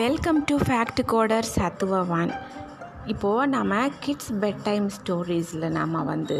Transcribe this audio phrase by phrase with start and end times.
[0.00, 2.30] Welcome to fact coder சத்துவவான்
[3.12, 6.38] இப்போது நம்ம கிட்ஸ் பெட் டைம் ஸ்டோரிஸில் நம்ம வந்து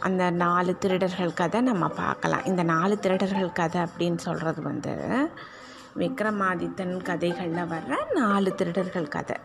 [0.00, 2.44] அந்த நாலு திருடர்கள் கதை நம்ம பார்க்கலாம்.
[2.44, 4.94] இந்த நாலு திருடர்கள் கதை அப்படின்னு சொல்கிறது வந்து
[6.02, 9.36] விக்ரமாதித்தன் கதைகளில் வர்ற நாலு திருடர்கள் கதை.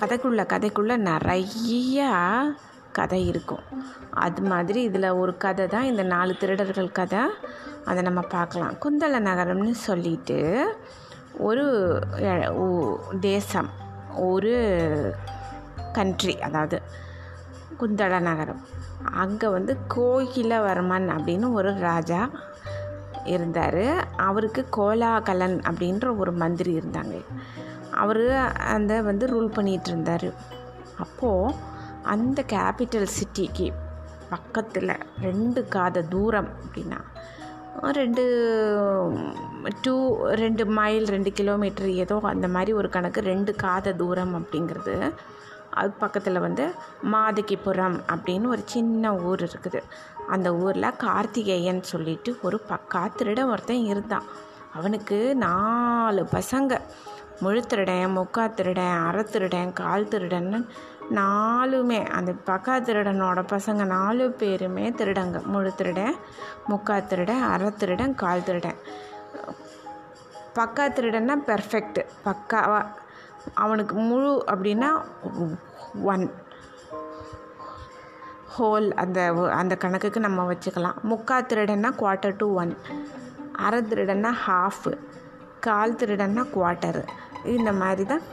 [0.00, 2.12] கதைக்குள்ள கதைக்குள்ளே நிறையா
[2.92, 3.66] கதை இருக்கும்.
[4.26, 7.24] அது மாதிரி இதில் ஒரு கதை தான் இந்த நாலு திருடர்கள் கதை.
[7.84, 8.74] அதை நம்ம பார்க்கலாம்.
[8.84, 10.40] குந்தல நகரம்னு சொல்லிட்டு
[11.40, 11.64] ஒரு
[12.18, 13.70] எ- தேசம்
[14.16, 14.54] ஒரு
[15.92, 16.82] கண்ட்ரி அதாவது
[17.80, 18.66] குந்தள நகரம்.
[19.12, 22.30] அங்கே வந்து கோகிலவர்மன் அப்படின்னு ஒரு ராஜா
[23.24, 23.84] இருந்தார்.
[24.16, 27.24] அவருக்கு கோலாகலன் அப்படின்ற ஒரு மந்திரி இருந்தாங்க.
[27.94, 28.20] அவர்
[28.52, 30.28] அந்த வந்து ரூல் பண்ணிகிட்டு இருந்தார்
[30.98, 31.54] அப்போது
[32.02, 33.72] அந்த கேபிட்டல் சிட்டிக்கு
[34.30, 37.00] பக்கத்தில் ரெண்டு காத தூரம் அப்படின்னா
[37.78, 38.24] ரெண்டு
[39.82, 45.12] டூ ரெண்டு மைல் ரெண்டு கிலோமீட்டர் ஏதோ அந்த மாதிரி ஒரு கணக்கு ரெண்டு காத தூரம் அப்படிங்கிறது.
[45.70, 46.64] அது பக்கத்தில் வந்து
[47.12, 49.82] மாதகிபுரம் அப்படின்னு ஒரு சின்ன ஊர் இருக்குது.
[50.28, 54.22] அந்த ஊரில் கார்த்திகேயன் சொல்லிட்டு ஒரு பக்கா திருடன் ஒருத்தன் இருந்தான்.
[54.74, 56.80] அவனுக்கு நாலு பசங்க.
[57.42, 60.66] முழு திருடன் முக்கா திருடன் அரை திருடன் கால் திருடன்னு
[61.18, 62.00] நாலுமே.
[62.18, 65.38] அந்த பக்கா திருடனோட பசங்க நாலு பேருமே திருடங்க.
[65.52, 66.16] முழு திருடன்
[66.70, 68.78] முக்கா திருடன் அரை திருடன் கால் திருடன்.
[70.58, 72.86] பக்கா திருடன்னா பெர்ஃபெக்ட் பக்காவாக
[73.64, 74.90] அவனுக்கு முழு அப்படின்னா
[76.12, 76.24] ஒன்
[78.56, 79.20] ஹோல் அந்த
[79.60, 80.98] அந்த கணக்குக்கு நம்ம வச்சுக்கலாம்.
[81.10, 82.72] முக்கா திருடன்னா குவார்ட்டர் டு ஒன்
[83.66, 84.92] அரை திருடன்னா ஹாஃபு
[85.66, 87.02] கால் திருடன்னா குவார்ட்டரு
[87.56, 88.24] இந்த மாதிரி தான்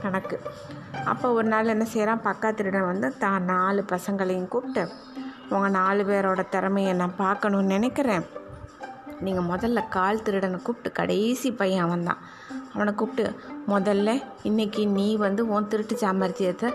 [0.00, 0.36] கணக்கு.
[1.04, 4.84] அப்போ ஒரு நாள் என்ன செய்கிறான் பக்கா திருடன் வந்து தான் நாலு பசங்களையும் கூப்பிட்டு
[5.48, 8.24] உங்கள் நாலு பேரோட திறமையை நான் பார்க்கணுன்னு நினைக்கிறேன்.
[9.20, 12.22] நீங்கள் முதல்ல கால் திருடனை கூப்பிட்டு கடைசி பையன் அவன் தான்
[12.74, 13.24] அவனை கூப்பிட்டு
[13.70, 14.10] முதல்ல
[14.48, 16.68] இன்றைக்கி நீ வந்து உன் திருட்டு சாமர்த்தியத்தை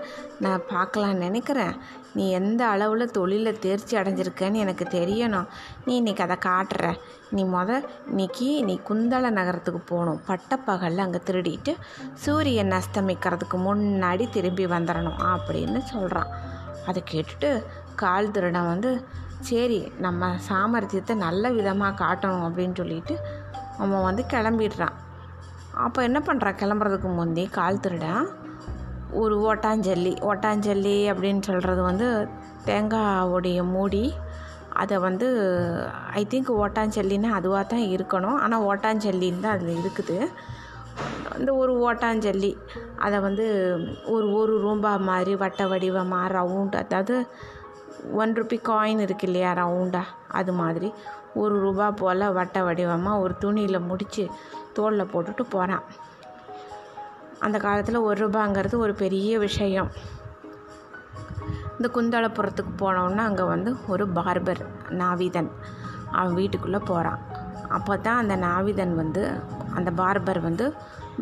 [0.44, 1.74] நான் பார்க்கலான்னு நினைக்கிறேன்.
[2.14, 5.48] நீ எந்த அளவில் தொழிலில் தேர்ச்சி அடைஞ்சிருக்கேன்னு எனக்கு தெரியணும்.
[5.86, 6.94] நீ இன்னைக்கு அதை காட்டுற.
[7.30, 7.80] நீ முத
[8.12, 10.22] இன்னைக்கு நீ குந்தள நகரத்துக்கு போகணும்.
[10.28, 11.74] பட்டப்பகலில் அங்கே திருடிட்டு
[12.26, 16.32] சூரியன் அஸ்தமிக்கிறதுக்கு முன்னாடி திரும்பி வந்துடணும் அப்படின்னு சொல்கிறான்
[16.86, 17.50] அதை கேட்டுட்டு
[17.96, 18.92] கால் திருடன் வந்து
[19.50, 23.18] சரி நம்ம சாமர்த்தியத்தை நல்ல விதமாக காட்டணும் அப்படின்னு சொல்லிட்டு
[23.78, 24.96] அவன் வந்து கிளம்பிடுறான்.
[25.86, 28.14] அப்போ என்ன பண்ணுறான் கிளம்புறதுக்கு முந்தி கால் திருடா.
[29.22, 32.08] ஒரு ஓட்டாஞ்சல்லி ஓட்டாஞ்சல்லி அப்படின்னு சொல்கிறது வந்து
[32.68, 34.06] தேங்காவுடைய மூடி.
[34.82, 35.28] அதை வந்து
[36.20, 38.40] ஐ திங்க் ஓட்டாஞ்சல்லின்னா அதுவாக தான் இருக்கணும்.
[38.46, 40.18] ஆனால் ஓட்டாஞ்சல்லின்னு தான் அதில் இருக்குது.
[41.36, 42.52] அந்த ஒரு ஓட்டாஞ்சல்லி
[43.06, 43.46] அதை வந்து
[44.14, 47.16] ஒரு ஒரு ரூம்பா மாதிரி வட்ட வடிவமாக ரவுண்ட் அதாவது
[48.22, 50.90] ஒன் ருபி காயின் இருக்கு இல்லையா ரவுண்டாக அது மாதிரி.
[51.42, 54.24] ஒரு ரூபா போல் வட்ட வடிவமாக ஒரு துணியில் முடித்து
[54.78, 55.86] தோளில் போட்டுட்டு போகிறான்
[57.46, 59.90] அந்த காலத்தில் ஒரு ரூபாங்கிறது ஒரு பெரிய விஷயம்.
[61.78, 64.62] இந்த குந்தளப்புறத்துக்கு போனோன்னா அங்கே வந்து ஒரு பார்பர்
[65.02, 65.50] நாவிதன்.
[66.18, 67.22] அவன் வீட்டுக்குள்ளே போகிறான்
[67.76, 69.24] அப்போ தான் அந்த நாவிதன் வந்து
[69.78, 70.66] அந்த பார்பர் வந்து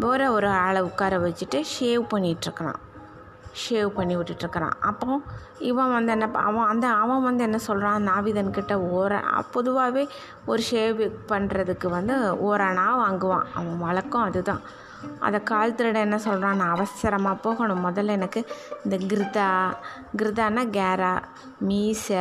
[0.03, 2.79] வேற ஒரு ஆளை உட்கார வச்சுட்டு ஷேவ் பண்ணிகிட்ருக்கிறான்
[3.69, 4.71] ஷேவ் பண்ணி விட்டுட்ருக்கிறான்.
[4.79, 5.21] அப்போ
[5.59, 10.09] இவன் வந்து என்ன ப- அவன் அந்த அவன் வந்து என்ன சொல்கிறான் நாவிதன்கிட்ட ஓர பொதுவாகவே
[10.45, 13.43] ஒரு ஷேவ் பண்ணுறதுக்கு வந்து ஓரணா வாங்குவான்.
[13.53, 14.61] அவன் வழக்கம் அதுதான்.
[15.19, 17.85] அதை கால் திருட என்ன சொல்கிறான் நான் அவசரமாக போகணும்.
[17.85, 18.45] முதல்ல எனக்கு
[18.83, 19.73] இந்த கிருதா
[20.21, 21.21] கிருதானா கேரா
[21.59, 22.17] மீசை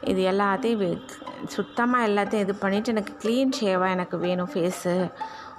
[0.00, 1.00] இது எல்லாத்தையும்
[1.46, 5.12] சுத்தமாக எல்லாத்தையும் இது பண்ணிவிட்டு எனக்கு க்ளீன் ஷேவாக எனக்கு வேணும் ஃபேஸு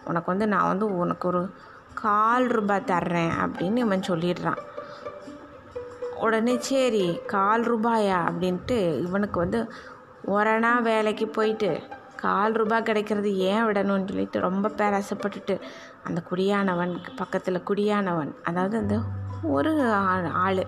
[0.06, 1.54] உனக்கு வந்து நான் வந்து உனக்கு ஒரு
[1.94, 4.58] கால் ரூபாய் தர்றேன் அப்படின்னு இவன் சொல்லிடுறான்.
[6.22, 8.20] உடனே சரி கால் ரூபாயா?
[8.30, 9.59] அப்படின்ட்டு இவனுக்கு வந்து
[10.28, 11.70] ஒரணா வேலைக்கு போயிட்டு
[12.16, 15.56] கால் ரூபாய் கிடைக்கிறது ஏன் விடணும்னு சொல்லிட்டு ரொம்ப பேராசப்பட்டுட்டு
[16.04, 18.96] அந்த குடியானவன் பக்கத்தில் குடியானவன் அதாவது அந்த
[19.44, 20.62] ஒரு ஆள் ஆள்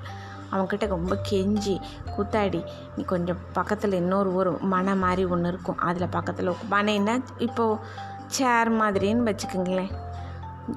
[0.52, 1.76] அவன்கிட்ட ரொம்ப கெஞ்சி
[2.18, 2.62] கூத்தாடி
[2.98, 7.80] நீ கொஞ்சம் பக்கத்தில் இன்னொரு ஒரு மனை மாதிரி ஒன்று இருக்கும் அதில் பக்கத்தில் மனைன்னா இப்போது
[8.28, 9.94] சேர் மாதிரின்னு வச்சுக்கோங்களேன்.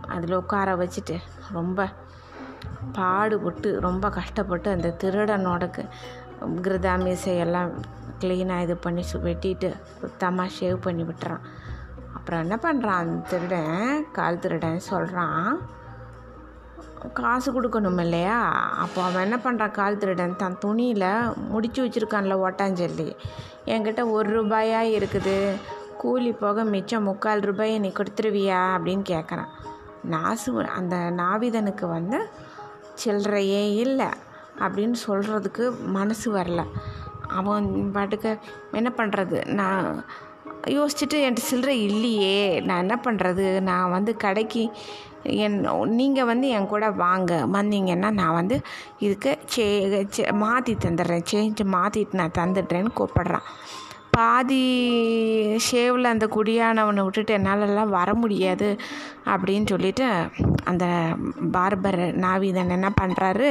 [0.09, 1.17] அதில் உட்கார வச்சுட்டு
[1.53, 1.89] ரொம்ப
[2.93, 5.85] பாடுபட்டு ரொம்ப கஷ்டப்பட்டு அந்த திருடனோடக்கு
[6.63, 7.71] கிருதா மீசையெல்லாம்
[8.21, 11.41] க்ளீனாக இது பண்ணி வெட்டிட்டு சுத்தமாக ஷேவ் பண்ணி விட்டுறான்.
[12.15, 14.07] அப்புறம் என்ன பண்ணுறான் அந்த திருடன்?
[14.13, 15.59] கால் திருடன் சொல்கிறான்
[17.13, 18.41] காசு கொடுக்கணும் இல்லையா?
[18.77, 23.17] அப்போ அவன் என்ன பண்ணுறான் கால் திருடன் தன் துணியில் முடிச்சு வச்சுருக்கான்ல ஓட்டாஞ்சல்லி.
[23.65, 25.53] என்கிட்ட ஒரு ரூபாயாக இருக்குது?
[25.99, 28.61] கூலி போக மிச்சம் முக்கால் ரூபாயை நீ கொடுத்துருவியா?
[28.77, 29.49] அப்படின்னு கேட்குறான்
[30.03, 32.29] நாசு அந்த நாவிதனுக்கு வந்து
[33.03, 34.11] சில்லறையே இல்லை
[34.65, 35.65] அப்படின்னு சொல்கிறதுக்கு
[35.99, 36.63] மனசு வரல.
[37.39, 38.31] அவன் பாட்டுக்கு
[38.81, 40.05] என்ன பண்ணுறது நான்
[40.77, 42.61] யோசிச்சுட்டு என்கிட்ட சில்லறை இல்லையே.
[42.69, 44.63] நான் என்ன பண்ணுறது நான் வந்து கடைக்கு
[45.45, 45.59] என்
[45.99, 47.33] நீங்கள் வந்து என் கூட வாங்க.
[47.53, 48.57] வந்தீங்கன்னா நான் வந்து
[48.99, 49.67] இதுக்கு சே
[50.45, 51.27] மாற்றி தந்துடுறேன்.
[51.33, 53.49] சேஞ்சு மாற்றிட்டு நான் தந்துடுறேன்னு கூப்பிட்றான்.
[54.17, 54.65] பாதி
[55.57, 58.69] ஷேவில் அந்த குடியானவனை விட்டுட்டு என்னாலலாம் வர முடியாது
[59.25, 60.07] அப்படின்னு சொல்லிட்டு
[60.65, 60.85] அந்த
[61.53, 63.49] பார்பர் நாவிதன் என்ன பண்ணுறாரு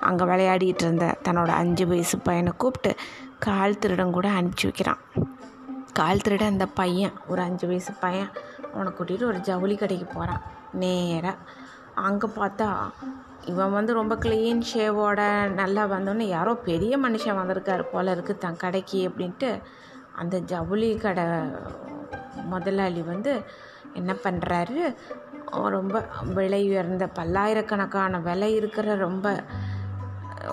[0.00, 2.92] அங்கே விளையாடிட்டு இருந்த தன்னோட அஞ்சு வயசு பையனை கூப்பிட்டு
[3.38, 5.00] கால் திருடன் கூட அனுப்பிச்சி வைக்கிறான்.
[5.92, 8.30] கால் திருட அந்த பையன் ஒரு அஞ்சு வயசு பையன்
[8.72, 10.42] அவனை கூட்டிகிட்டு ஒரு ஜவுளி கடைக்கு போகிறான்
[10.74, 11.36] நேராக
[11.94, 12.68] அங்கே பார்த்தா
[13.46, 15.20] இவன் வந்து ரொம்ப க்ளீன் ஷேவோட
[15.54, 19.50] நல்லா வந்தோன்னே யாரோ பெரிய மனுஷன் வந்திருக்காரு போல இருக்குது தன் கடைக்கு அப்படின்ட்டு
[20.18, 21.24] அந்த ஜவுளி கடை
[22.44, 23.42] முதலாளி வந்து
[23.92, 24.94] என்ன பண்ணுறாரு
[25.50, 29.44] ரொம்ப விலை உயர்ந்த பல்லாயிரக்கணக்கான விலை இருக்கிற ரொம்ப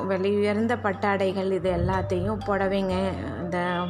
[0.07, 3.85] விலை உயர்ந்த பட்டாடைகள் இது எல்லாத்தையும் புடவைங்க இந்த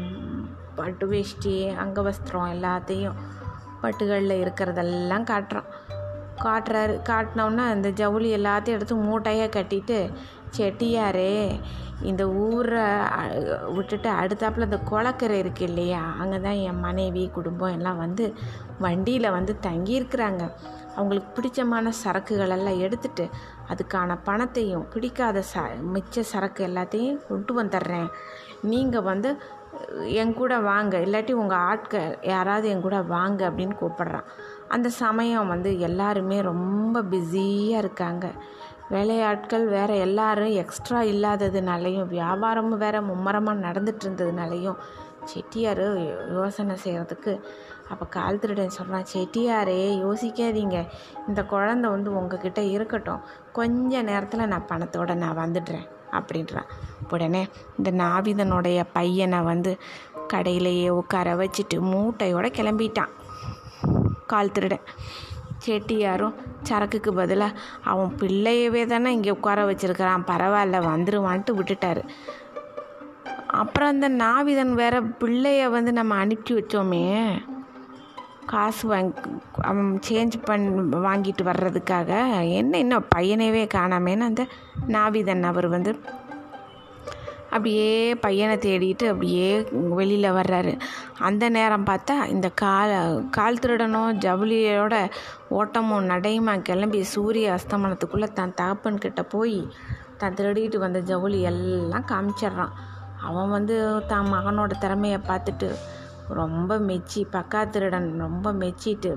[0.76, 3.14] பட்டு வேஷ்டி அங்கவஸ்திரம் எல்லாத்தையும்
[3.82, 5.70] பட்டுகளில் இருக்கிறதெல்லாம் காட்டுறான்.
[6.44, 7.00] காட்டுறாரு.
[7.10, 10.14] காட்டினோன்னா அந்த ஜவுளி எல்லாத்தையும் எடுத்து மூட்டையாக கட்டிட்டு
[10.58, 11.60] செட்டியாரே
[12.02, 12.86] இந்த ஊரை
[13.76, 16.02] விட்டுட்டு அடுத்தாப்புல இந்த குளக்கரை இருக்குது இல்லையா?
[16.22, 18.34] அங்கே தான் என் மனைவி குடும்பம் எல்லாம் வந்து
[18.80, 20.44] வண்டியில் வந்து தங்கியிருக்கிறாங்க.
[20.96, 23.26] அவங்களுக்கு பிடிச்சமான சரக்குகளெல்லாம் எடுத்துட்டு
[23.72, 25.64] அதுக்கான பணத்தையும் பிடிக்காத ச
[25.94, 28.10] மிச்ச சரக்கு எல்லாத்தையும் கொண்டு வந்துடுறேன்.
[28.64, 29.30] நீங்கள் வந்து
[30.22, 30.98] என் கூட வாங்க.
[30.98, 34.30] இல்லாட்டி உங்கள் ஆட்கள் யாராவது என் கூட வாங்க அப்படின்னு கூப்பிட்றான்.
[34.70, 38.28] அந்த சமயம் வந்து எல்லாருமே ரொம்ப பிஸியாக இருக்காங்க.
[38.90, 44.80] வேலையாட்கள் வேறு எல்லாரும் எக்ஸ்ட்ரா இல்லாததுனாலையும் வியாபாரமும் வேறு மும்மரமாக நடந்துட்டு இருந்ததுனாலையும்
[45.26, 45.84] செட்டியார்
[46.34, 47.32] யோசனை செய்கிறதுக்கு
[47.90, 50.78] அப்போ கால் திருடன் சொல்கிறான் செட்டியாரே யோசிக்காதீங்க.
[51.28, 53.22] இந்த குழந்தை வந்து உங்ககிட்ட இருக்கட்டும்.
[53.52, 56.70] கொஞ்ச நேரத்தில் நான் பணத்தோடு நான் வந்துடுறேன் அப்படின்றான்.
[57.10, 57.48] உடனே
[57.78, 59.78] இந்த நாவிதனுடைய பையனை வந்து
[60.34, 63.14] கடையிலேயே உட்கார வச்சுட்டு மூட்டையோடு கிளம்பிட்டான்.
[64.28, 64.86] கால் திருடன்.
[65.68, 70.28] செட்டியாரும் சரக்குக்கு பதிலாக அவன் பிள்ளையவே தானே இங்கே உட்கார வச்சுருக்கிறான்.
[70.32, 72.04] பரவாயில்ல வந்துருவான்ட்டு விட்டுட்டாரு.
[73.48, 77.04] அப்புறம் அந்த நாவிதன் வேற பிள்ளைய வந்து நம்ம அனுப்பி வச்சோமே.
[78.46, 79.22] காசு வாங்கி
[79.62, 82.10] அவன் சேஞ்ச் பண் வாங்கிட்டு வர்றதுக்காக.
[82.50, 84.48] என்ன இன்னும் பையனவே காணாமேன்னு அந்த
[84.88, 86.00] நாவிதன் அவர் வந்து
[87.56, 87.90] அப்படியே
[88.26, 89.50] பையனை தேடிட்டு அப்படியே
[89.98, 90.74] வெளியில் வர்றாரு.
[91.28, 92.94] அந்த நேரம் பார்த்தா இந்த கால்
[93.38, 94.96] கால் திருடனும் ஜவுளியோட
[95.60, 99.60] ஓட்டமும் நடையுமா கிளம்பி சூரிய அஸ்தமனத்துக்குள்ளே தன் தகப்பன்கிட்ட போய்
[100.22, 102.76] தான் திருடிட்டு வந்த ஜவுளி எல்லாம் காமிச்சிட்றான்.
[103.30, 103.78] அவன் வந்து
[104.12, 105.70] தான் மகனோட திறமையை பார்த்துட்டு
[106.40, 109.12] ரொம்ப மெச்சி பக்கா திருடன் ரொம்ப மெச்சிட்டு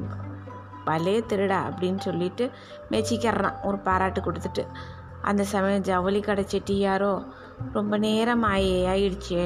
[0.86, 2.44] பலே திருடா அப்படின்னு சொல்லிட்டு
[2.92, 4.62] மெச்சிக்கிறான் ஒரு பாராட்டு கொடுத்துட்டு.
[5.28, 7.12] அந்த சமயம் ஜவுளி கடை செட்டியாரோ
[7.72, 9.44] ரொம்ப நேரம் ஆயே ஆயிடுச்சே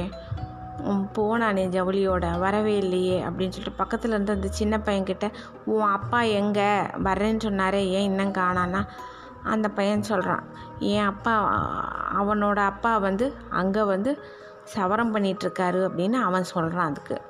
[1.15, 5.31] போனானே ஜவுளியோட வரவே இல்லையே அப்படின்னு சொல்லிட்டு பக்கத்தில் இருந்து அந்த சின்ன பையன்கிட்ட
[5.65, 6.71] உன் அப்பா எங்கே?
[6.81, 8.87] வரேன்னு சொன்னாரே ஏன் இன்னும் காணானா?
[9.43, 10.43] அந்த பையன் சொல்கிறான்
[10.79, 11.33] என் அப்பா
[12.21, 14.23] அவனோட அப்பா வந்து அங்கே வந்து
[14.75, 17.21] சவரம் பண்ணிகிட்ருக்காரு அப்படின்னு அவன் சொல்கிறான் அதுக்கு.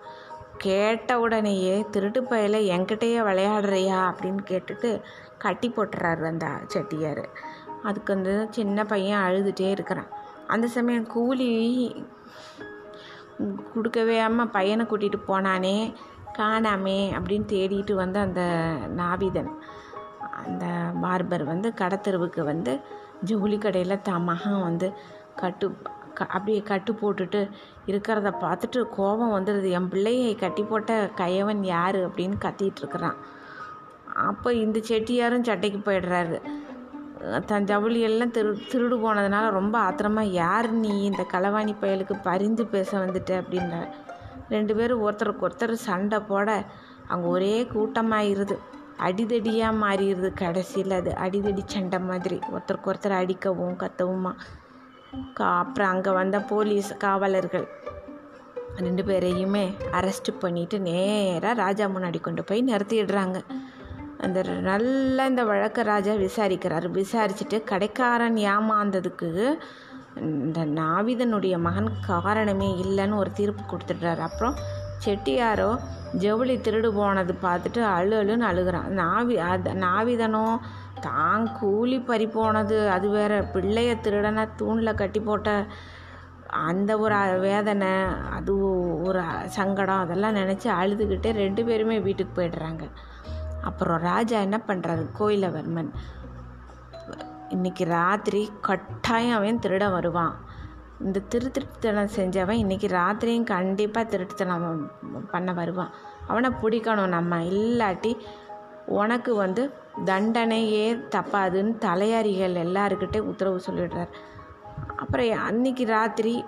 [0.58, 4.00] கேட்ட உடனேயே திருட்டு பயில என்கிட்டயே விளையாடுறியா?
[4.12, 5.02] அப்படின்னு கேட்டுட்டு
[5.38, 7.30] கட்டி போட்டுறாரு அந்த செட்டியார்.
[7.84, 10.22] அதுக்கு வந்து சின்ன பையன் அழுதுகிட்டே இருக்கிறான்.
[10.48, 11.50] அந்த சமயம் கூலி
[13.74, 15.94] கொடுக்கவே அம்மா பையனை கூட்டிகிட்டு போனானே
[16.34, 18.42] காணாமே அப்படின்னு தேடிட்டு வந்து அந்த
[18.96, 19.52] நாவிதன்
[20.46, 20.66] அந்த
[21.02, 22.80] பார்பர் வந்து கடத்தெருவுக்கு வந்து
[23.24, 24.94] ஜவுளி கடையில் தான் மகன் வந்து
[25.36, 25.72] கட்டு
[26.14, 27.50] க அப்படியே கட்டு போட்டுட்டு
[27.88, 31.96] இருக்கிறத பார்த்துட்டு கோபம் வந்துடுது என் பிள்ளையை கட்டி போட்ட கையவன் யார்?
[31.96, 33.18] அப்படின்னு கத்திகிட்ருக்குறான்
[34.14, 36.42] அப்போ இந்த செட்டியாரும் சட்டைக்கு போயிடுறாரு.
[37.50, 40.94] தன் ஜவுளியெல்லாம் திரு திருடு போனதுனால ரொம்ப ஆத்திரமாக யார் நீ?
[41.10, 43.78] இந்த களவாணி பயலுக்கு பரிந்து பேச வந்துட்ட அப்படின்ற.
[44.50, 46.66] ரெண்டு பேரும் ஒருத்தருக்கு ஒருத்தர் சண்டை போட
[47.08, 48.58] அங்கே ஒரே கூட்டமாயிருது.
[49.08, 50.92] அடிதடியாக மாறிடுது கடைசியில்.
[50.92, 52.40] அது அடிதடி சண்டை மாதிரி.
[52.54, 54.34] ஒருத்தருக்கு ஒருத்தர் அடிக்கவும் கத்தவுமா.
[55.38, 57.68] கா அப்புறம் அங்கே வந்த போலீஸ் காவலர்கள்
[58.86, 59.66] ரெண்டு பேரையுமே
[59.98, 63.40] அரெஸ்ட் பண்ணிவிட்டு நேராக ராஜா முன்னாடி கொண்டு போய் நிறுத்திடுறாங்க.
[64.26, 64.40] அந்த
[64.70, 66.86] நல்லா இந்த வழக்க ராஜா விசாரிக்கிறார்.
[67.00, 69.30] விசாரிச்சுட்டு கடைக்காரன் ஏமாந்ததுக்கு
[70.46, 74.22] இந்த நாவிதனுடைய மகன் காரணமே இல்லைன்னு ஒரு தீர்ப்பு கொடுத்துட்றாரு.
[74.30, 74.58] அப்புறம்
[75.06, 75.72] செட்டியாரோ
[76.24, 78.90] ஜவுளி திருடு போனது பார்த்துட்டு அழு அழுன்னு அழுகிறான்.
[79.02, 80.46] நாவி அது நாவிதனோ
[81.08, 82.78] தான் கூலி பறி போனது.
[82.96, 85.50] அது வேற பிள்ளைய திருடனை தூணில் கட்டி போட்ட
[86.68, 87.92] அந்த ஒரு வேதனை
[88.38, 88.54] அது
[89.08, 89.22] ஒரு
[89.58, 90.04] சங்கடம்.
[90.06, 92.86] அதெல்லாம் நினச்சி அழுதுகிட்டே ரெண்டு பேருமே வீட்டுக்கு போயிடுறாங்க.
[93.64, 95.92] அப்புறம் ராஜா என்ன பண்ணுறாரு கோயிலவர்மன்.
[97.50, 100.36] இன்றைக்கி ராத்திரி கட்டாயம் அவன் திருட வருவான்.
[101.00, 104.90] இந்த திருத்திருத்தனம் செஞ்சவன் இன்றைக்கி ராத்திரியும் கண்டிப்பாக திருட்டுத்தனம்
[105.32, 105.92] பண்ண வருவான்.
[106.28, 107.40] அவனை பிடிக்கணும் நம்ம.
[107.44, 108.18] இல்லாட்டி
[108.86, 109.74] உனக்கு வந்து
[110.06, 114.14] தண்டனையே தப்பாதுன்னு தலையாரிகள் எல்லாருக்கிட்டே உத்தரவு சொல்லிடுறார்.
[114.96, 116.46] அப்புறம் அன்னைக்கு ராத்திரி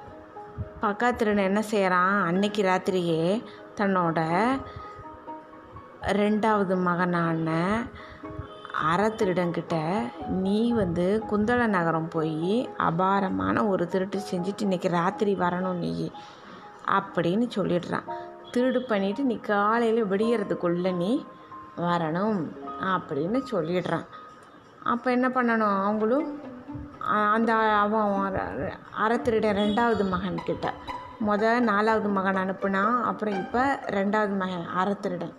[0.80, 3.44] பக்கத்தில் என்ன செய்கிறான் அன்னைக்கு ராத்திரியே
[3.76, 4.20] தன்னோட
[6.08, 7.50] ரெண்டாவது மகனான
[8.92, 9.76] அறத்திருடங்கிட்ட
[10.28, 16.12] நீ வந்து குந்தள நகரம் போய் அபாரமான ஒரு திருட்டு செஞ்சுட்டு இன்றைக்கி ராத்திரி வரணும் நீ
[16.88, 18.08] அப்படின்னு சொல்லிடுறான்.
[18.54, 21.26] திருடு பண்ணிவிட்டு நீ காலையில் விடியறதுக்குள்ளே நீ
[21.78, 22.42] வரணும்
[22.80, 24.06] அப்படின்னு சொல்லிடுறான்.
[24.84, 26.42] அப்போ என்ன பண்ணணும் அவங்களும்?
[27.08, 28.36] அந்த அவன்
[29.04, 30.70] அறத்திருட ரெண்டாவது மகன்கிட்ட.
[31.28, 35.36] முத நாலாவது மகன் அனுப்புனான் அப்புறம் இப்போ ரெண்டாவது மகன் அறத்திருடன்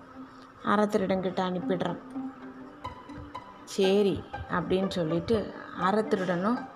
[0.66, 2.00] அறத்திருடன்கிட்ட அனுப்பிடுறான்.
[3.64, 6.66] சரி அப்படின்னு சொல்லிட்டு அறத்திருடனும்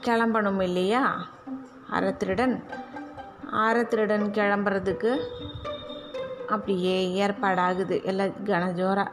[0.00, 1.26] கிளம்பணும் இல்லையா?
[1.90, 2.62] அறத்திருடன்
[3.52, 5.12] அறத்திருடன் கிளம்புறதுக்கு
[6.48, 8.02] அப்படியே ஏற்பாடாகுது.
[8.04, 9.12] எல்லாம் கனஜோராக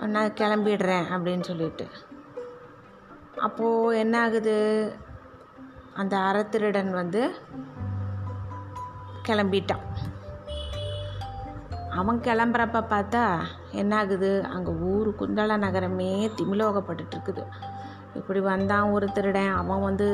[0.00, 1.88] நான் கிளம்பிடுறேன் அப்படின்னு சொல்லிட்டு.
[3.38, 4.56] அப்போது என்ன ஆகுது?
[5.94, 7.34] அந்த அறத்திருடன் வந்து
[9.28, 9.84] கிளம்பிட்டான்.
[11.96, 13.22] அவன் கிளம்புறப்ப பார்த்தா
[13.72, 17.42] என்ன ஆகுது அங்கே ஊர் குந்தள நகரமே திமிலோகப்பட்டுருக்குது
[18.14, 19.54] இப்படி வந்தான் ஒரு திருடன்.
[19.54, 20.08] அவன் வந்து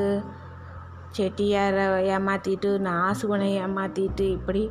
[1.17, 4.63] செட்டியாரை ஏமாற்றிட்டு நாசுவனை ஏமாற்றிட்டு இப்படி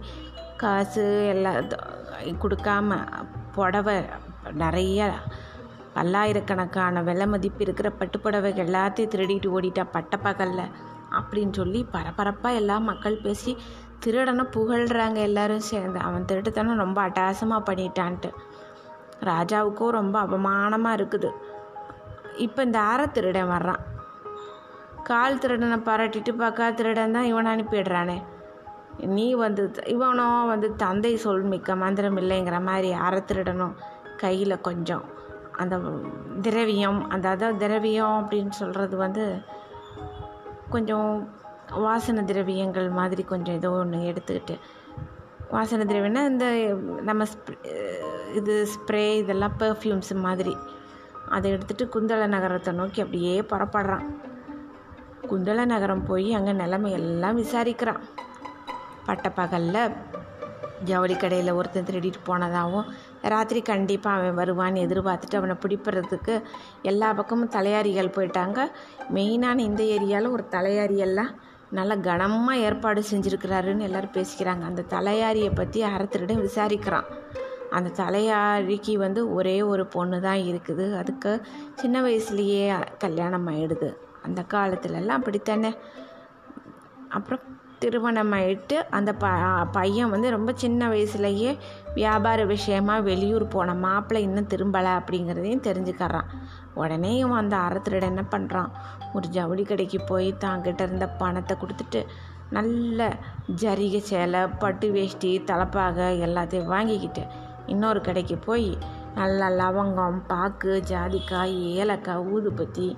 [0.57, 1.69] காசு எல்லாம்
[2.43, 2.99] கொடுக்காம
[3.55, 3.97] புடவை
[4.53, 5.01] நிறைய
[5.95, 10.73] பல்லாயிரக்கணக்கான விலை மதிப்பு இருக்கிற பட்டுப்புடவைகள் எல்லாத்தையும் திருடிட்டு ஓடிட்டா பட்டப்பகலில்
[11.11, 13.53] அப்படின்னு சொல்லி பரபரப்பாக எல்லா மக்கள் பேசி
[14.05, 15.99] திருடனை புகழ்கிறாங்க எல்லாரும் சேர்ந்து.
[16.09, 18.31] அவன் திருட்டுத்தனம் ரொம்ப அட்டாசமாக பண்ணிட்டான்ட்டு.
[19.31, 21.31] ராஜாவுக்கும் ரொம்ப அவமானமாக இருக்குது.
[22.47, 23.83] இப்போ இந்த அற திருடன் வர்றான்.
[25.09, 28.19] கால் திருடனை பாராட்டிட்டு பார்க்கா திருடன் தான் இவனை அனுப்பிடுறானே.
[29.15, 29.63] நீ வந்து
[29.95, 33.75] இவனோ வந்து தந்தை சொல் மிக்க மந்திரம் இல்லைங்கிற மாதிரி அற திருடனும்
[34.23, 35.05] கையில் கொஞ்சம்
[35.63, 35.77] அந்த
[36.47, 39.25] திரவியம் அந்த அதாவது திரவியம் அப்படின்னு சொல்கிறது வந்து
[40.75, 41.09] கொஞ்சம்
[41.85, 44.57] வாசனை திரவியங்கள் மாதிரி கொஞ்சம் ஏதோ ஒன்று எடுத்துக்கிட்டு.
[45.55, 46.47] வாசனை திரவியம்னா இந்த
[47.09, 47.27] நம்ம
[48.41, 50.55] இது ஸ்ப்ரே இதெல்லாம் பெர்ஃப்யூம்ஸ் மாதிரி.
[51.37, 54.07] அதை எடுத்துகிட்டு குந்தள நகரத்தை நோக்கி அப்படியே புறப்படுறான்.
[55.31, 58.03] குந்தள நகரம் போய் அங்கே நிலைமை எல்லாம் விசாரிக்கிறான்
[59.07, 59.95] பட்டப்பகலில்
[60.89, 62.89] ஜவுளி கடையில் ஒருத்தன் திருடிட்டு போனதாகவும்
[63.33, 66.35] ராத்திரி கண்டிப்பாக அவன் வருவான்னு எதிர்பார்த்துட்டு அவனை பிடிப்பறதுக்கு
[66.91, 68.59] எல்லா பக்கமும் தலையாரிகள் போயிட்டாங்க.
[69.17, 71.33] மெயினான இந்த ஏரியாவில் ஒரு தலையாரியெல்லாம்
[71.79, 74.65] நல்லா கனமாக ஏற்பாடு செஞ்சுருக்கிறாருன்னு எல்லோரும் பேசிக்கிறாங்க.
[74.71, 77.09] அந்த தலையாரியை பற்றி அறத்திரிடம் விசாரிக்கிறான்.
[77.77, 80.87] அந்த தலையாரிக்கு வந்து ஒரே ஒரு பொண்ணு தான் இருக்குது.
[81.01, 81.31] அதுக்கு
[81.83, 82.65] சின்ன வயசுலேயே
[83.05, 83.91] கல்யாணம் ஆகிடுது
[84.27, 85.73] அந்த காலத்துலலாம் அப்படித்தானே?
[87.19, 87.47] அப்புறம்
[87.83, 89.29] திருமணம் ஆகிட்டு அந்த ப
[89.77, 91.51] பையன் வந்து ரொம்ப சின்ன வயசுலேயே
[91.95, 96.29] வியாபார விஷயமாக வெளியூர் போன மாப்பிள்ளை இன்னும் திரும்பலை அப்படிங்கிறதையும் தெரிஞ்சுக்கறான்.
[96.75, 98.71] உடனே இவன் அந்த அறத்திரிட என்ன பண்ணுறான்
[99.15, 102.07] ஒரு ஜவுளி கடைக்கு போய் தாங்கிட்ட இருந்த பணத்தை கொடுத்துட்டு
[102.51, 103.17] நல்ல
[103.57, 107.27] ஜரிகை சேலை பட்டு வேஷ்டி தலைப்பாக எல்லாத்தையும் வாங்கிக்கிட்டு
[107.67, 108.79] இன்னொரு கடைக்கு போய்
[109.15, 112.97] நல்ல லவங்கம் பாக்கு ஜாதிக்காய் ஏலக்காய் ஊதுபத்தி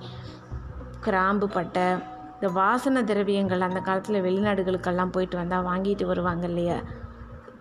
[1.00, 1.82] கிராம்பு பட்டை
[2.34, 6.76] இந்த வாசனை திரவியங்கள் அந்த காலத்தில் வெளிநாடுகளுக்கெல்லாம் போயிட்டு வந்தால் வாங்கிட்டு வருவாங்க இல்லையா?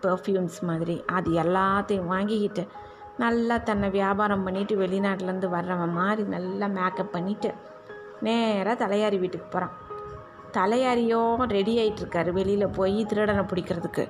[0.02, 1.04] பர்ஃப்யூம்ஸ் மாதிரி.
[1.06, 2.68] அது எல்லாத்தையும் வாங்கிக்கிட்டு
[3.18, 7.50] நல்லா தன்னை வியாபாரம் பண்ணிவிட்டு வெளிநாட்டிலேருந்து வர்றவன் மாதிரி நல்லா மேக்கப் பண்ணிவிட்டு
[8.20, 9.74] நேராக தலையாரி வீட்டுக்கு போகிறான்
[10.52, 14.08] தலையாரியோ ரெடி ஆகிட்டுருக்காரு வெளியில் போய் திருடனை பிடிக்கிறதுக்கு.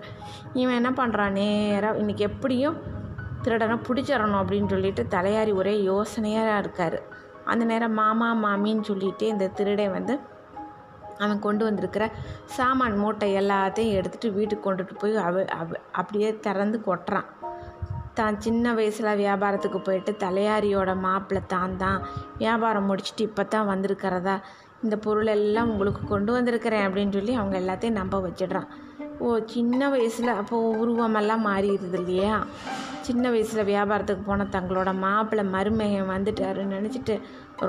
[0.52, 2.76] இவன் என்ன பண்ணுறான் நேராக இன்றைக்கி எப்படியும்
[3.42, 7.02] திருடனை பிடிச்சிடணும் அப்படின்னு சொல்லிட்டு தலையாரி ஒரே யோசனையாக இருக்கார்.
[7.44, 10.20] அந்த நேரம் மாமா மாமின்னு சொல்லிட்டு இந்த திருடை வந்து
[11.18, 12.10] அவன் கொண்டு வந்திருக்கிற
[12.44, 17.28] சாமான் மூட்டை எல்லாத்தையும் எடுத்துகிட்டு வீட்டுக்கு கொண்டுட்டு போய் அவ அவ அப்படியே திறந்து கொட்டுறான்.
[18.20, 22.00] தான் சின்ன வயசில் வியாபாரத்துக்கு போயிட்டு தலையாரியோட மாப்பிள்ளை தான் தான்.
[22.42, 24.36] வியாபாரம் முடிச்சுட்டு இப்போ தான் வந்திருக்கிறதா?
[24.84, 28.68] இந்த பொருள் எல்லாம் உங்களுக்கு கொண்டு வந்திருக்கிறேன் அப்படின்னு சொல்லி அவங்க எல்லாத்தையும் நம்ப வச்சிடுறான்.
[29.24, 32.36] ஓ சின்ன வயசில் அப்போது உருவமெல்லாம் மாறிடுது இல்லையா?
[33.06, 37.14] சின்ன வயசில் வியாபாரத்துக்கு போன தங்களோட மாப்பிள்ளை மருமகன் வந்துட்டாருன்னு நினச்சிட்டு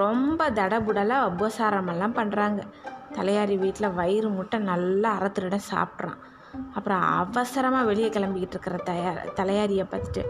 [0.03, 2.61] ரொம்ப தடபுடலாக உபசாரமெல்லாம் பண்ணுறாங்க
[3.17, 6.17] தலையாரி வீட்டில் வயிறு முட்டை நல்லா அறத்துருட சாப்பிட்றான்.
[6.77, 10.24] அப்புறம் அவசரமாக வெளியே கிளம்பிக்கிட்டு இருக்கிற தயார் தலையாரியை பார்த்துட்டு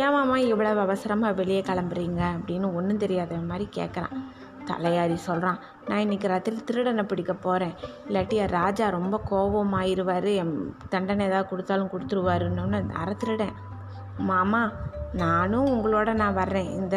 [0.00, 2.22] ஏமாம்மா இவ்வளோ அவசரமாக வெளியே கிளம்புறீங்க?
[2.36, 4.16] அப்படின்னு ஒன்றும் தெரியாத மாதிரி கேட்குறான்
[4.70, 7.74] தலையாரி சொல்கிறான் நான் இன்றைக்கி ராத்திரி திருடனை பிடிக்க போகிறேன்
[8.06, 10.28] இல்லாட்டி ராஜா ரொம்ப கோபமாயிருவார்.
[10.42, 10.54] என்
[10.88, 13.56] தண்டனை ஏதாவது கொடுத்தாலும் கொடுத்துருவாருன்னு அரை திருடன்
[14.30, 14.62] மாமா
[15.12, 16.70] நானும் உங்களோட நான் வர்றேன்.
[16.80, 16.96] இந்த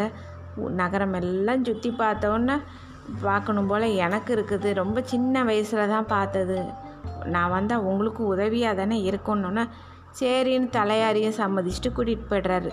[0.81, 2.55] நகரம் எல்லாம் சுற்றி பார்த்தோன்னே
[3.21, 4.69] பார்க்கணும் போல் எனக்கு இருக்குது.
[4.74, 6.57] ரொம்ப சின்ன வயசில் தான் பார்த்தது.
[7.25, 9.67] நான் வந்தால் உங்களுக்கு உதவியாக தானே இருக்கணும்னா.
[10.19, 12.71] சரின்னு தலையாரியை சம்மதிச்சுட்டு கூட்டிகிட்டு போய்ட்றாரு.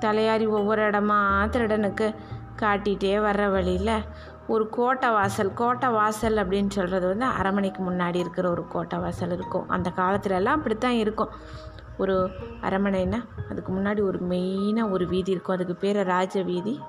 [0.00, 2.14] தலையாரி ஒவ்வொரு இடமா திருடனுக்கு
[2.56, 4.02] காட்டிகிட்டே வர்ற வழியில்
[4.48, 9.68] ஒரு கோட்டை வாசல் கோட்டை வாசல் அப்படின்னு சொல்கிறது வந்து அரமனைக்கு முன்னாடி இருக்கிற ஒரு கோட்டை வாசல் இருக்கும்.
[9.68, 11.28] அந்த காலத்துலலாம் அப்படித்தான் இருக்கும்.
[11.98, 15.54] ஒரு அரமனைன்னா அதுக்கு முன்னாடி ஒரு மெயினாக ஒரு வீதி இருக்கும்.
[15.54, 16.80] அதுக்கு பேர் ராஜ வீதி.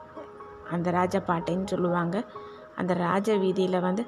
[0.72, 2.24] அந்த ராஜபாட்டைன்னு சொல்லுவாங்க.
[2.76, 4.06] அந்த ராஜ வீதியில் வந்து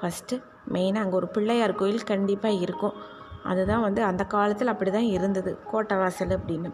[0.00, 0.42] ஃபஸ்ட்டு
[0.72, 2.92] மெயினாக அங்கே ஒரு பிள்ளையார் கோயில் கண்டிப்பாக இருக்கும்.
[3.42, 5.58] அதுதான் வந்து அந்த காலத்தில் அப்படி தான் இருந்தது.
[5.70, 6.70] கோட்டை வாசல் அப்படின்னு.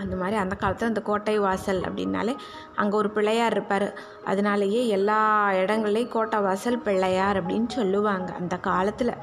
[0.00, 2.36] அந்த மாதிரி அந்த காலத்தில் அந்த கோட்டை வாசல் அப்படின்னாலே
[2.74, 3.98] அங்கே ஒரு பிள்ளையார் இருப்பார்.
[4.24, 8.32] அதனாலேயே எல்லா இடங்கள்லையும் கோட்டை வாசல் பிள்ளையார் அப்படின்னு சொல்லுவாங்க.
[8.32, 9.14] அந்த காலத்தில்.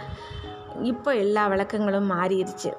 [0.82, 2.72] இப்போ எல்லா விளக்கங்களும் மாறிடுச்சு.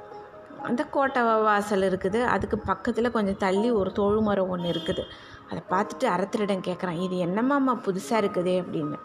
[0.63, 2.25] அந்த கோட்டை வாசல் இருக்குது.
[2.25, 5.03] அதுக்கு பக்கத்தில் கொஞ்சம் தள்ளி ஒரு தொழுமரம் ஒன்று இருக்குது.
[5.51, 8.63] அதை பார்த்துட்டு அறத்திரிடம் கேட்குறான் இது என்னம்மாம்மா புதுசாக இருக்குதே?
[8.63, 8.99] அப்படின்னு.